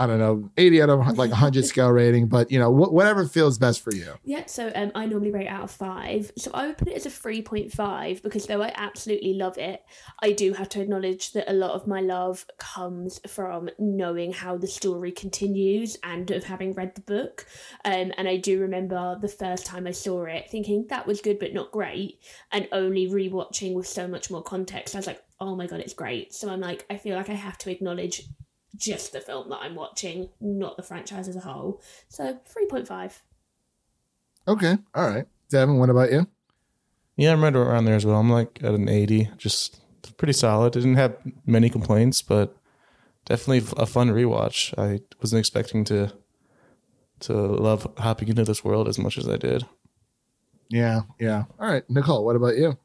[0.00, 3.26] I don't know, eighty out of like hundred scale rating, but you know, wh- whatever
[3.26, 4.14] feels best for you.
[4.24, 6.32] Yeah, so um, I normally rate out of five.
[6.38, 9.82] So I would put it as a 3.5 because though I absolutely love it,
[10.22, 14.56] I do have to acknowledge that a lot of my love comes from knowing how
[14.56, 17.46] the story continues and of having read the book.
[17.84, 21.38] Um, and I do remember the first time I saw it thinking that was good
[21.38, 22.20] but not great,
[22.52, 24.94] and only rewatching with so much more context.
[24.94, 26.32] I was like, oh my god, it's great.
[26.32, 28.22] So I'm like, I feel like I have to acknowledge
[28.80, 31.80] just the film that I'm watching, not the franchise as a whole.
[32.08, 33.20] So 3.5.
[34.48, 35.78] Okay, all right, Devin.
[35.78, 36.26] What about you?
[37.16, 38.16] Yeah, I'm right around there as well.
[38.16, 39.80] I'm like at an 80, just
[40.16, 40.72] pretty solid.
[40.72, 41.16] Didn't have
[41.46, 42.56] many complaints, but
[43.26, 44.76] definitely a fun rewatch.
[44.78, 46.12] I wasn't expecting to
[47.20, 49.66] to love hopping into this world as much as I did.
[50.68, 51.44] Yeah, yeah.
[51.58, 52.24] All right, Nicole.
[52.24, 52.78] What about you?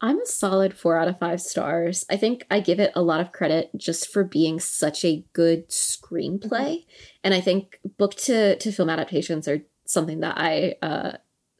[0.00, 2.04] I'm a solid four out of five stars.
[2.10, 5.68] I think I give it a lot of credit just for being such a good
[5.70, 6.84] screenplay.
[7.24, 11.12] And I think book to, to film adaptations are something that I uh,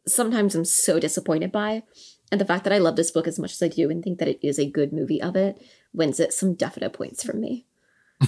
[0.07, 1.83] sometimes am so disappointed by.
[2.31, 4.19] And the fact that I love this book as much as I do and think
[4.19, 5.63] that it is a good movie of it
[5.93, 7.67] wins it some definite points from me.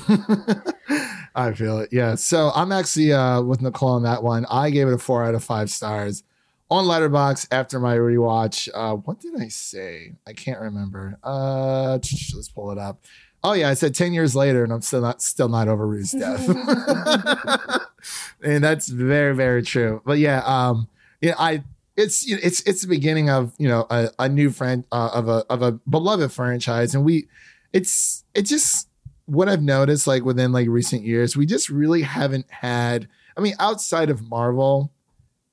[1.34, 1.90] I feel it.
[1.92, 2.14] Yeah.
[2.14, 4.46] So I'm actually uh, with Nicole on that one.
[4.50, 6.22] I gave it a four out of five stars
[6.70, 8.68] on Letterboxd after my rewatch.
[8.72, 10.14] Uh, what did I say?
[10.26, 11.18] I can't remember.
[11.22, 11.92] Uh,
[12.34, 13.04] let's pull it up.
[13.42, 16.10] Oh yeah, I said ten years later, and I'm still not still not over Rue's
[16.10, 16.48] death.
[18.42, 20.02] and that's very very true.
[20.04, 20.88] But yeah, um,
[21.20, 21.62] yeah, I
[21.96, 25.44] it's it's it's the beginning of you know a, a new friend uh, of a
[25.48, 27.28] of a beloved franchise, and we
[27.72, 28.88] it's it just
[29.26, 33.08] what I've noticed like within like recent years, we just really haven't had.
[33.36, 34.90] I mean, outside of Marvel,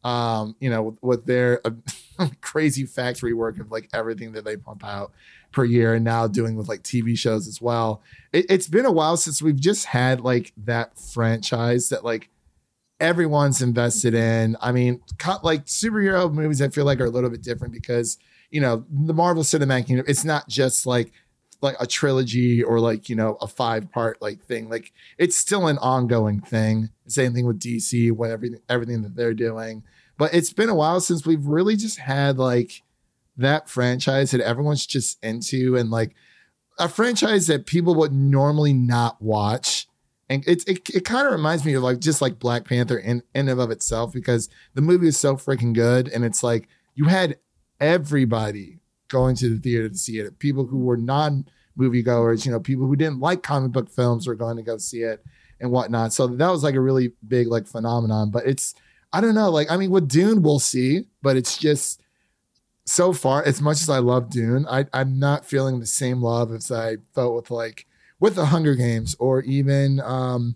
[0.05, 1.71] um, you know, with, with their uh,
[2.41, 5.11] crazy factory work of like everything that they pump out
[5.51, 8.03] per year, and now doing with like TV shows as well.
[8.31, 12.29] It, it's been a while since we've just had like that franchise that like
[12.99, 14.55] everyone's invested in.
[14.61, 15.01] I mean,
[15.41, 18.19] like superhero movies, I feel like are a little bit different because
[18.51, 20.09] you know the Marvel Cinematic Universe.
[20.09, 21.11] It's not just like
[21.61, 24.69] like a trilogy or like you know a five part like thing.
[24.69, 26.89] Like it's still an ongoing thing.
[27.07, 29.81] Same thing with DC, what everything everything that they're doing.
[30.17, 32.83] But it's been a while since we've really just had like
[33.37, 36.15] that franchise that everyone's just into and like
[36.79, 39.87] a franchise that people would normally not watch
[40.29, 43.21] and it's it, it kind of reminds me of like just like Black Panther in,
[43.33, 47.37] and of itself because the movie is so freaking good and it's like you had
[47.79, 50.39] everybody going to the theater to see it.
[50.39, 51.45] People who were non
[51.77, 55.01] moviegoers, you know, people who didn't like comic book films were going to go see
[55.01, 55.23] it
[55.59, 56.13] and whatnot.
[56.13, 58.31] So that was like a really big like phenomenon.
[58.31, 58.73] But it's
[59.15, 62.01] I don't know, like I mean with Dune we'll see, but it's just
[62.85, 66.51] so far, as much as I love Dune, I, I'm not feeling the same love
[66.51, 67.87] as I felt with like
[68.19, 70.55] with the Hunger Games or even um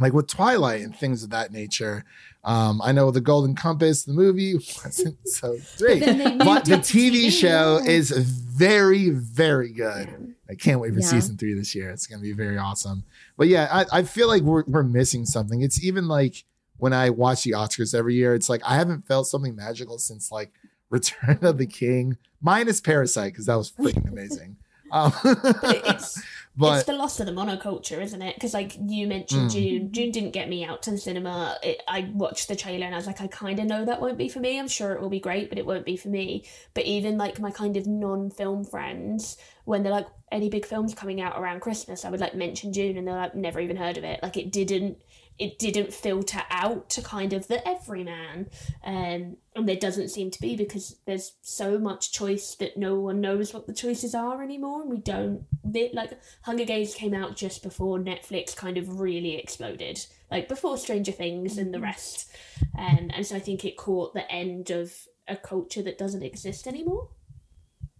[0.00, 2.04] like with Twilight and things of that nature.
[2.44, 6.00] Um, I know the Golden Compass, the movie wasn't so great,
[6.38, 7.90] but the TV TV, show yeah.
[7.90, 10.34] is very, very good.
[10.48, 11.06] I can't wait for Yeah.
[11.08, 11.90] season three this year.
[11.90, 13.02] It's gonna be very awesome.
[13.36, 15.62] But yeah, I, I feel like we're we're missing something.
[15.62, 16.44] It's even like
[16.78, 20.32] when I watch the Oscars every year, it's like I haven't felt something magical since
[20.32, 20.52] like
[20.90, 24.56] Return of the King, minus Parasite, because that was freaking amazing.
[24.90, 26.22] Um, it's
[26.56, 28.34] but it's the loss of the monoculture, isn't it?
[28.36, 29.52] Because like you mentioned, Mm.
[29.52, 29.88] Dune.
[29.88, 31.58] Dune didn't get me out to the cinema.
[31.62, 34.16] It, I watched the trailer and I was like, I kind of know that won't
[34.16, 34.58] be for me.
[34.58, 36.46] I'm sure it will be great, but it won't be for me.
[36.72, 41.20] But even like my kind of non-film friends, when they're like, any big films coming
[41.20, 44.04] out around Christmas, I would like mention Dune, and they're like, never even heard of
[44.04, 44.20] it.
[44.22, 45.02] Like it didn't.
[45.38, 48.50] It didn't filter out to kind of the everyman,
[48.84, 53.20] um, and there doesn't seem to be because there's so much choice that no one
[53.20, 55.44] knows what the choices are anymore, and we don't.
[55.62, 60.76] They, like Hunger Games came out just before Netflix kind of really exploded, like before
[60.76, 62.30] Stranger Things and the rest.
[62.76, 64.92] Um, and so I think it caught the end of
[65.28, 67.08] a culture that doesn't exist anymore.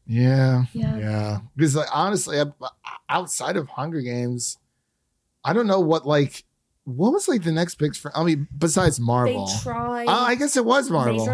[0.06, 0.96] Yeah, Yeah.
[0.96, 1.38] yeah.
[1.54, 2.42] Because like honestly,
[3.08, 4.58] outside of Hunger Games,
[5.44, 6.44] I don't know what like
[6.96, 7.94] what was like the next big.
[7.94, 10.06] Fr- I mean, besides Marvel, They tried.
[10.08, 11.26] Oh, I guess it was Marvel.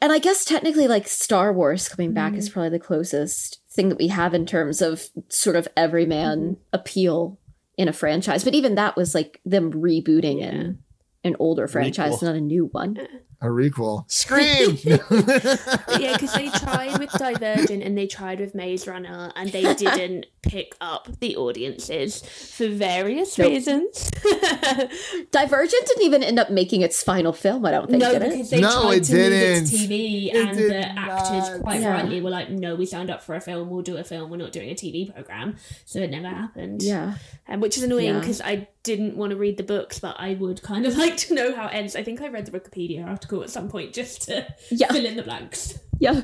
[0.00, 2.38] And I guess technically, like Star Wars coming back Mhm.
[2.38, 7.38] is probably the closest thing that we have in terms of sort of everyman appeal
[7.76, 8.42] in a franchise.
[8.44, 10.46] But even that was like them rebooting Yeah.
[10.50, 10.78] an
[11.26, 12.22] an older franchise, Requel.
[12.22, 12.98] not a new one.
[13.44, 14.10] A requel.
[14.10, 14.78] Scream.
[16.00, 20.26] yeah, because they tried with Divergent and they tried with Maze Runner, and they didn't
[20.42, 23.48] pick up the audiences for various Nope.
[23.50, 24.10] reasons.
[25.30, 27.64] Divergent didn't even end up making its final film.
[27.66, 28.00] I don't think.
[28.02, 28.30] no, did it?
[28.30, 31.50] because they No, tried it to move it to TV, It and did the actors
[31.50, 31.60] not.
[31.62, 31.92] quite Yeah.
[31.92, 33.70] rightly were like, "No, we signed up for a film.
[33.70, 34.30] We'll do a film.
[34.30, 36.82] We're not doing a TV program." So it never happened.
[36.82, 37.14] Yeah.
[37.48, 38.20] um, which is annoying Yeah.
[38.20, 41.34] because I didn't want to read the books, but I would kind of like to
[41.34, 41.94] know how it ends.
[41.96, 44.92] I think I read the Wikipedia article at some point just to Yeah.
[44.92, 45.78] fill in the blanks.
[45.98, 46.22] Yeah.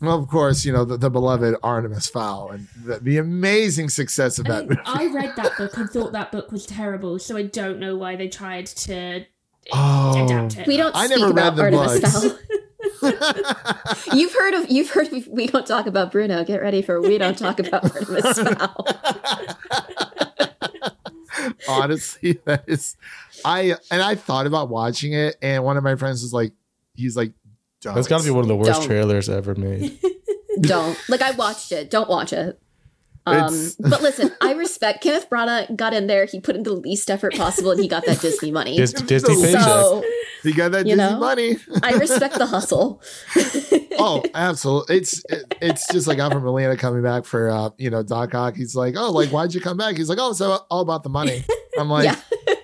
[0.00, 4.38] well, of course, you know the, the beloved Artemis Fowl and the, the amazing success
[4.38, 4.82] of that And movie.
[4.86, 8.16] I read that book and thought that book was terrible, so I don't know why
[8.16, 9.24] they tried to
[9.72, 10.24] Oh.
[10.24, 10.66] adapt it.
[10.66, 12.24] We don't I speak never about read the Artemis books.
[12.24, 12.36] Fowl.
[14.14, 16.44] you've heard of you've heard of we don't talk about Bruno.
[16.44, 18.86] Get ready for we don't talk about Artemis Fowl.
[21.68, 22.96] Honestly, that is,
[23.44, 26.52] I and I thought about watching it, and one of my friends was like,
[26.94, 27.32] he's like,
[27.80, 27.94] don't.
[27.94, 28.86] That's got to be one of the worst Don't.
[28.86, 29.98] trailers ever made.
[30.60, 31.90] don't like I watched it.
[31.90, 32.60] Don't watch it.
[33.26, 36.24] Um, It's- but listen, I respect Kenneth Branagh got in there.
[36.24, 38.76] He put in the least effort possible, and he got that Disney money.
[38.76, 39.62] Dis- Disney So- paycheck.
[39.62, 40.04] so
[40.42, 41.18] He got that You Disney know?
[41.18, 41.56] money.
[41.82, 43.02] I respect the hustle.
[43.98, 44.96] oh, absolutely.
[44.96, 48.56] It's it, it's just like Alfred Molina coming back for uh, you know, Doc Ock.
[48.56, 49.96] He's like, Oh, like why'd you come back?
[49.96, 51.44] He's like, Oh, it's all all about the money.
[51.78, 52.54] I'm like, Yeah.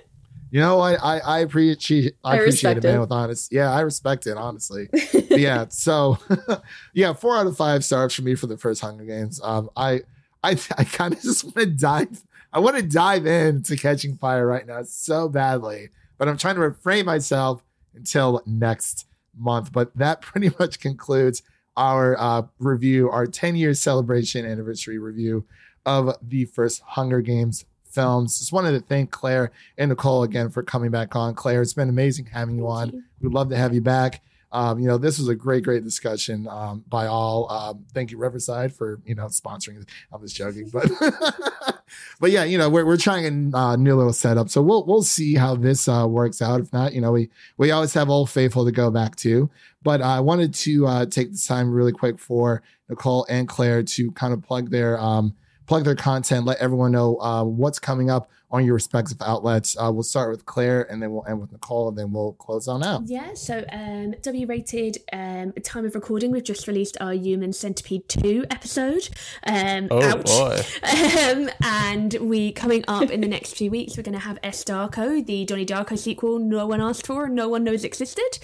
[0.51, 3.01] You know, I I, I appreciate I, I appreciate it, man, it.
[3.01, 3.53] with honest.
[3.53, 4.89] Yeah, I respect it, honestly.
[5.29, 6.19] Yeah, so
[6.95, 9.39] yeah, four out of five stars for me for the first Hunger Games.
[9.43, 10.01] Um I
[10.43, 14.47] I I kind of just want to dive I want to dive into catching fire
[14.47, 17.63] right now so badly, but I'm trying to refrain myself
[17.95, 19.73] until next month.
[19.73, 21.43] But that pretty much concludes
[21.77, 25.45] our uh, review, our 10 year celebration anniversary review
[25.85, 27.65] of the first Hunger Games
[27.97, 28.39] films.
[28.39, 31.35] Just wanted to thank Claire and Nicole again for coming back on.
[31.35, 33.05] Claire, it's been amazing having you on.
[33.21, 34.23] We'd love to have you back.
[34.53, 37.51] Um, you know, this was a great, great discussion um, by all.
[37.51, 39.87] Um, thank you, Riverside, for you know sponsoring.
[40.13, 40.89] I was joking, but
[42.21, 45.03] but yeah, you know, we're we're trying a uh, new little setup, so we'll we'll
[45.03, 46.61] see how this uh, works out.
[46.61, 49.51] If not, you know, we we always have Old Faithful to go back to.
[49.83, 54.11] But I wanted to uh, take this time really quick for Nicole and Claire to
[54.13, 55.35] kind of plug their um,
[55.67, 59.77] plug their content, let everyone know uh, what's coming up on your respective outlets.
[59.77, 62.69] Uh, we'll start with Claire, and then we'll end with Nicole, and then we'll close
[62.69, 63.03] on out.
[63.07, 68.09] Yeah, so um, W rated um, time of recording, we've just released our Human Centipede
[68.09, 69.09] 2 episode.
[69.45, 70.25] Um, Oh ouch.
[70.25, 70.61] boy.
[71.27, 74.63] Um, and we coming up in the next few weeks, we're going to have S
[74.65, 78.39] Darko, the Donnie Darko sequel no one asked for and no one knows existed.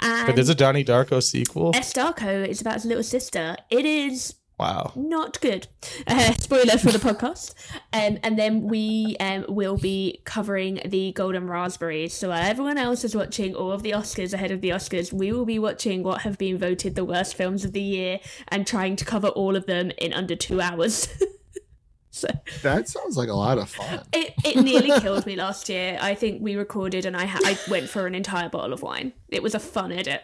[0.00, 1.72] And But there's a Donnie Darko sequel.
[1.74, 3.56] S Darko is about his little sister.
[3.70, 4.92] It is Wow.
[4.96, 5.68] not good.
[6.06, 7.54] Uh, spoiler for the podcast.
[7.92, 12.12] Um, and then we um, will be covering the Golden Raspberries.
[12.12, 15.32] So while everyone else is watching all of the Oscars ahead of the Oscars, we
[15.32, 18.96] will be watching what have been voted the worst films of the year and trying
[18.96, 21.08] to cover all of them in under two hours.
[22.10, 22.26] so
[22.62, 24.02] That sounds like a lot of fun.
[24.12, 25.98] it, it nearly killed me last year.
[26.00, 29.12] I think we recorded and I, ha- I went for an entire bottle of wine.
[29.28, 30.20] It was a fun edit.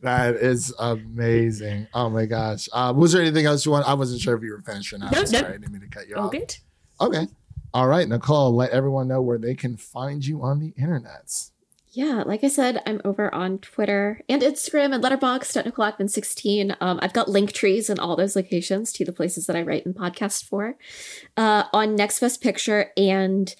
[0.00, 1.88] That is amazing.
[1.92, 2.68] Oh my gosh.
[2.72, 3.88] Uh, was there anything else you want?
[3.88, 5.12] I wasn't sure if you were finished or not.
[5.12, 5.48] No, I'm sorry, no.
[5.48, 6.32] I didn't mean to cut you all off.
[6.32, 6.56] good?
[7.00, 7.26] Okay.
[7.74, 11.50] All right, Nicole, let everyone know where they can find you on the internets.
[11.90, 16.08] Yeah, like I said, I'm over on Twitter and Instagram and Letterboxd at Nicole Ackman
[16.08, 16.76] 16.
[16.80, 19.84] Um, I've got link trees in all those locations to the places that I write
[19.84, 20.76] and podcast for.
[21.36, 23.54] Uh, on Next Best Picture and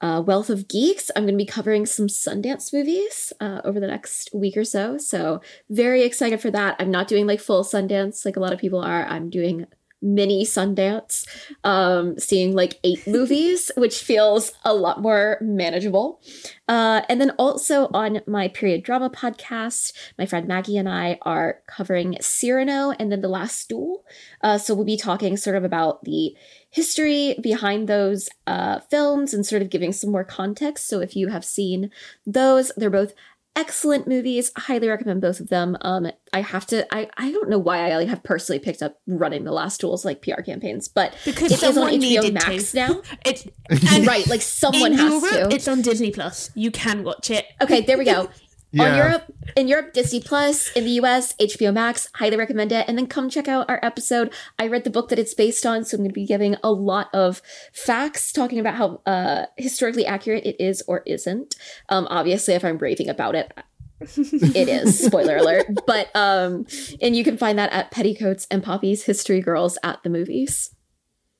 [0.00, 3.86] uh, Wealth of Geeks, I'm going to be covering some Sundance movies uh, over the
[3.86, 4.98] next week or so.
[4.98, 5.40] So,
[5.70, 6.76] very excited for that.
[6.78, 9.06] I'm not doing like full Sundance like a lot of people are.
[9.06, 9.66] I'm doing
[10.04, 11.26] mini Sundance,
[11.64, 16.20] um, seeing like eight movies, which feels a lot more manageable.
[16.68, 21.60] Uh, and then also on my period drama podcast, my friend Maggie and I are
[21.66, 24.04] covering Cyrano and then The Last Duel.
[24.42, 26.34] Uh, so we'll be talking sort of about the
[26.70, 30.88] history behind those uh, films and sort of giving some more context.
[30.88, 31.90] So if you have seen
[32.26, 33.14] those, they're both
[33.56, 34.50] excellent movies.
[34.56, 35.76] Highly recommend both of them.
[35.80, 36.92] Um, I have to.
[36.94, 40.04] I I don't know why I like, have personally picked up running The Last Duels
[40.04, 42.76] like PR campaigns, but Because it is on HBO Max to.
[42.76, 43.02] now.
[43.24, 45.54] It's right, like someone has Europe, to.
[45.56, 46.50] it's on Disney Plus.
[46.54, 47.46] You can watch it.
[47.62, 48.28] Okay, there we go.
[48.80, 50.72] On Europe, in Europe, Disney Plus.
[50.72, 52.08] In the US, HBO Max.
[52.14, 52.86] Highly recommend it.
[52.88, 54.32] And then come check out our episode.
[54.58, 56.70] I read the book that it's based on, so I'm going to be giving a
[56.70, 61.56] lot of facts, talking about how uh, historically accurate it is or isn't.
[61.88, 63.52] Um, obviously, if I'm raving about it,
[64.00, 66.66] it is spoiler alert but um
[67.00, 70.74] and you can find that at petticoats and poppies history girls at the movies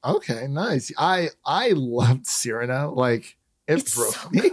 [0.05, 0.93] Okay, nice.
[0.99, 2.93] I I loved Cyrano.
[2.95, 3.37] Like
[3.67, 4.51] it It's broke so me.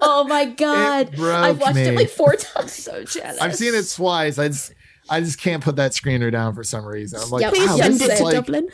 [0.00, 1.82] oh my god i've watched me.
[1.82, 3.38] it like four times So jealous.
[3.40, 4.38] I've seen it twice.
[4.38, 4.72] I just
[5.10, 7.18] I just can't put that screener down for some reason.
[7.22, 7.54] I'm like, Yep.
[7.54, 8.68] Please wow, send it is to like Dublin.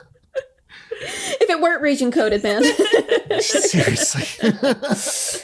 [1.00, 2.62] if it weren't region coded man
[3.40, 4.24] seriously.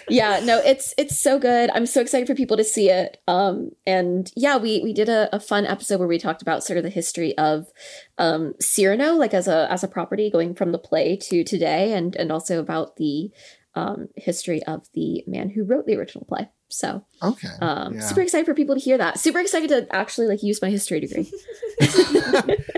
[0.14, 1.70] yeah no it's it's so good.
[1.70, 3.20] I'm so excited for people to see it.
[3.26, 6.76] Um and yeah we we did a, a fun episode where we talked about sort
[6.76, 7.72] of the history of
[8.18, 12.16] um cyrano like as a as a property going from the play to today and
[12.16, 13.30] and also about the
[13.76, 17.48] um history of the man who wrote the original play so okay.
[17.60, 18.00] um yeah.
[18.00, 20.98] super excited for people to hear that super excited to actually like use my history
[20.98, 21.30] degree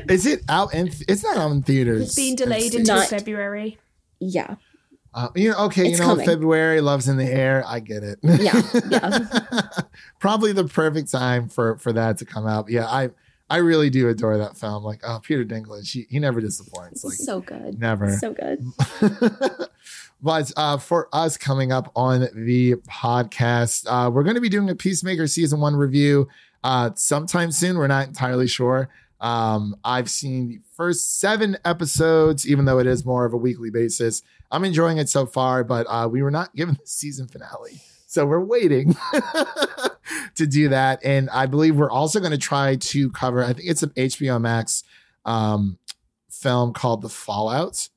[0.09, 0.91] is it out in?
[1.09, 2.03] It's not out in theaters.
[2.03, 2.77] It's being in delayed States.
[2.77, 3.79] until Not- February.
[4.21, 4.57] yeah
[5.15, 6.27] Uh, you know, okay, you know, coming.
[6.27, 7.65] February, love's in the air.
[7.67, 8.19] I get it.
[8.23, 9.69] Yeah, yeah.
[10.21, 12.69] Probably the perfect time for for that to come out.
[12.69, 13.11] Yeah, I
[13.51, 14.85] I really do adore that film.
[14.85, 17.03] Like, oh, Peter Dinklage, he, he never disappoints.
[17.05, 18.11] Like, so good never.
[18.19, 18.65] so good
[20.23, 24.69] but uh, for us coming up on the podcast, uh, we're going to be doing
[24.69, 26.29] a Peacemaker season one review
[26.65, 27.79] uh, sometime soon.
[27.79, 28.89] We're not entirely sure.
[29.21, 33.71] Um, I've seen the first seven episodes, even though it is more of a weekly
[33.71, 34.23] basis.
[34.51, 37.83] I'm enjoying it so far, but uh, we were not given the season finale.
[38.19, 38.97] So we're waiting
[40.35, 40.99] to do that.
[41.05, 44.41] And I believe we're also going to try to cover, I think it's an HBO
[44.41, 44.83] Max
[45.25, 45.79] um,
[46.29, 47.89] film called The Fallout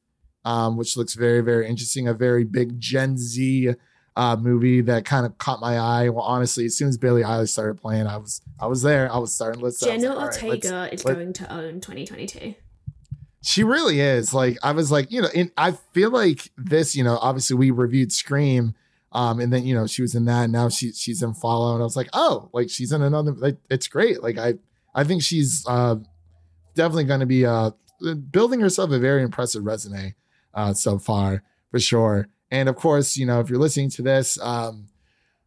[0.46, 2.08] um, which looks very, very interesting.
[2.08, 3.74] A very big Gen Z
[4.16, 6.10] uh, movie that kind of caught my eye.
[6.10, 9.12] Well, honestly, as soon as Billie Eilish started playing, I was I was there.
[9.12, 9.90] I was starting to listen.
[9.90, 12.56] I was Jenna like, all right, let's- Ortega is let- going to own 2022.
[13.44, 14.34] She really is.
[14.36, 17.72] Like I was like, you know, and I feel like this, you know, obviously we
[17.72, 18.76] reviewed Scream.
[19.14, 21.74] Um, and then you know she was in that, and now she she's in Follow,
[21.74, 23.34] and I was like, oh, like she's in another.
[23.34, 24.24] Like it's great.
[24.24, 24.56] Like I
[24.96, 25.96] I think she's uh
[26.76, 27.72] definitely going to be uh
[28.32, 30.16] building herself a very impressive resume
[30.54, 32.28] uh so far for sure.
[32.52, 34.88] And of course, you know, if you're listening to this, um,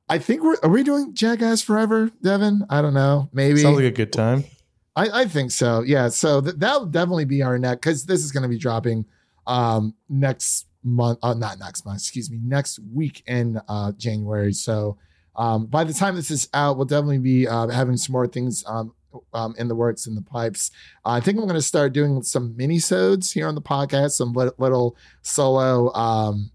[0.08, 2.66] I think we're are we doing Jackass Forever, Devin?
[2.68, 3.60] I don't know, maybe.
[3.60, 4.44] Sounds like a good time.
[4.96, 5.82] I, I think so.
[5.82, 6.08] Yeah.
[6.08, 9.06] So th- that'll definitely be our next because this is going to be dropping
[9.46, 11.18] um next month.
[11.22, 12.00] Uh, not next month.
[12.00, 12.38] Excuse me.
[12.42, 14.52] Next week in uh January.
[14.52, 14.96] So
[15.36, 18.64] um by the time this is out, we'll definitely be uh, having some more things
[18.66, 18.94] um.
[19.32, 20.72] Um, in the works in the pipes.
[21.06, 24.10] Uh, I think I'm going to start doing some mini sodes here on the podcast,
[24.10, 26.50] some li- little solo um,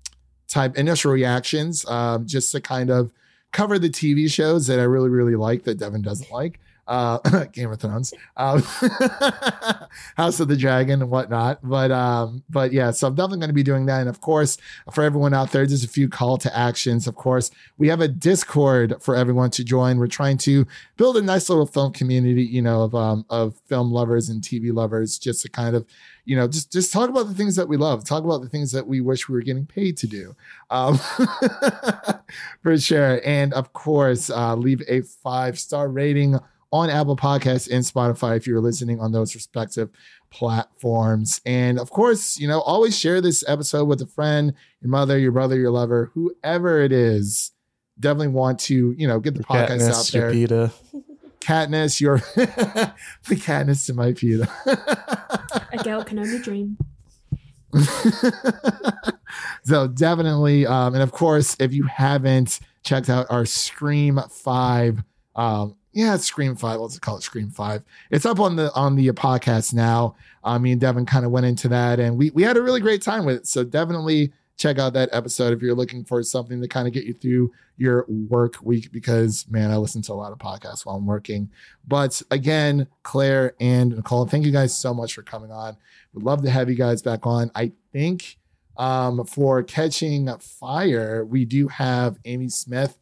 [0.50, 3.14] type initial reactions, um, just to kind of
[3.54, 6.60] cover the TV shows that I really, really like that Devin doesn't like.
[6.90, 8.62] Uh, Game of Thrones, um,
[10.18, 11.60] House of the Dragon, and whatnot.
[11.62, 14.00] But um, but yeah, so I'm definitely going to be doing that.
[14.00, 14.58] And of course,
[14.92, 17.06] for everyone out there, just a few call to actions.
[17.06, 20.00] Of course, we have a Discord for everyone to join.
[20.00, 20.66] We're trying to
[20.98, 24.74] build a nice little film community, you know, of um, of film lovers and TV
[24.74, 25.86] lovers, just to kind of,
[26.26, 28.72] you know, just just talk about the things that we love, talk about the things
[28.72, 30.36] that we wish we were getting paid to do,
[30.72, 30.98] um,
[32.64, 33.22] for sure.
[33.24, 36.40] And of course, uh, leave a five star rating
[36.72, 39.89] on Apple Podcasts and Spotify if you're listening on those respective
[40.30, 41.41] platforms.
[41.45, 45.32] And of course, you know, always share this episode with a friend, your mother, your
[45.32, 47.51] brother, your lover, whoever it is.
[47.99, 50.32] Definitely want to, you know, get the podcast out Katniss, there.
[50.32, 50.71] Japita.
[51.41, 52.93] Katniss, your the
[53.29, 54.47] Katniss to my Peeta.
[55.74, 56.78] A girl can only dream.
[59.63, 65.04] so definitely, um, and of course, if you haven't checked out our Scream Five,
[65.36, 66.79] um, yeah, it's Scream Five.
[66.79, 67.83] Let's call it Scream Five.
[68.11, 70.16] It's up on the on the podcast now.
[70.43, 72.79] Uh, me and Devin kind of went into that, and we we had a really
[72.79, 73.47] great time with it.
[73.47, 77.05] So definitely check out that episode if you're looking for something to kind of get
[77.05, 78.91] you through your work week.
[78.91, 81.49] Because man, I listen to a lot of podcasts while I'm working.
[81.87, 85.75] But again, Claire and Nicole, thank you guys so much for coming on.
[86.13, 87.49] Would love to have you guys back on.
[87.55, 88.37] I think
[88.78, 92.97] um, for Catching Fire, we do have Amy Smith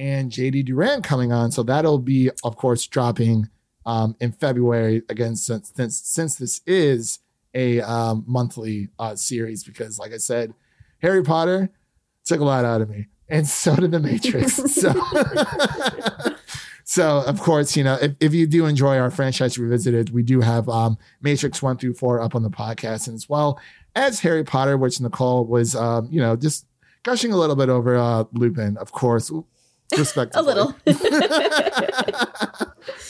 [0.00, 1.52] and JD Duran coming on.
[1.52, 3.50] So that'll be, of course, dropping
[3.84, 7.18] um, in February again, since since, since this is
[7.52, 9.62] a um, monthly uh, series.
[9.62, 10.54] Because, like I said,
[11.02, 11.68] Harry Potter
[12.24, 14.54] took a lot out of me, and so did The Matrix.
[14.74, 14.94] so.
[16.82, 20.40] So of course, you know, if, if you do enjoy our franchise revisited, we do
[20.40, 23.60] have um Matrix one through four up on the podcast, and as well
[23.94, 26.66] as Harry Potter, which Nicole was um, you know, just
[27.04, 29.30] gushing a little bit over uh, Lupin, of course.
[29.96, 30.74] Respect a little.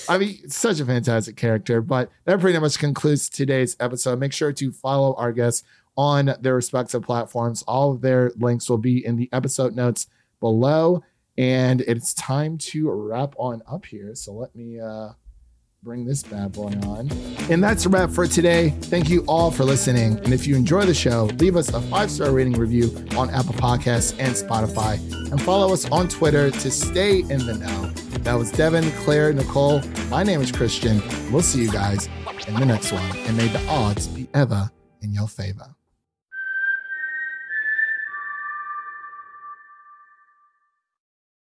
[0.09, 1.81] I mean, such a fantastic character.
[1.81, 4.19] But that pretty much concludes today's episode.
[4.19, 5.65] Make sure to follow our guests
[5.97, 7.62] on their respective platforms.
[7.62, 10.07] All of their links will be in the episode notes
[10.40, 11.02] below.
[11.36, 14.15] And it's time to wrap on up here.
[14.15, 15.11] So let me uh,
[15.82, 17.11] bring this bad boy on.
[17.48, 18.70] And that's a wrap for today.
[18.82, 20.19] Thank you all for listening.
[20.19, 23.55] And if you enjoy the show, leave us a five star rating review on Apple
[23.55, 24.98] Podcasts and Spotify.
[25.31, 27.86] And follow us on Twitter to stay in the know.
[28.24, 29.81] That was Devin, Claire, Nicole.
[30.11, 31.01] My name is Christian.
[31.32, 32.11] We'll see you guys
[32.47, 33.16] in the next one.
[33.16, 34.70] And may the odds be ever
[35.01, 35.74] in your favor.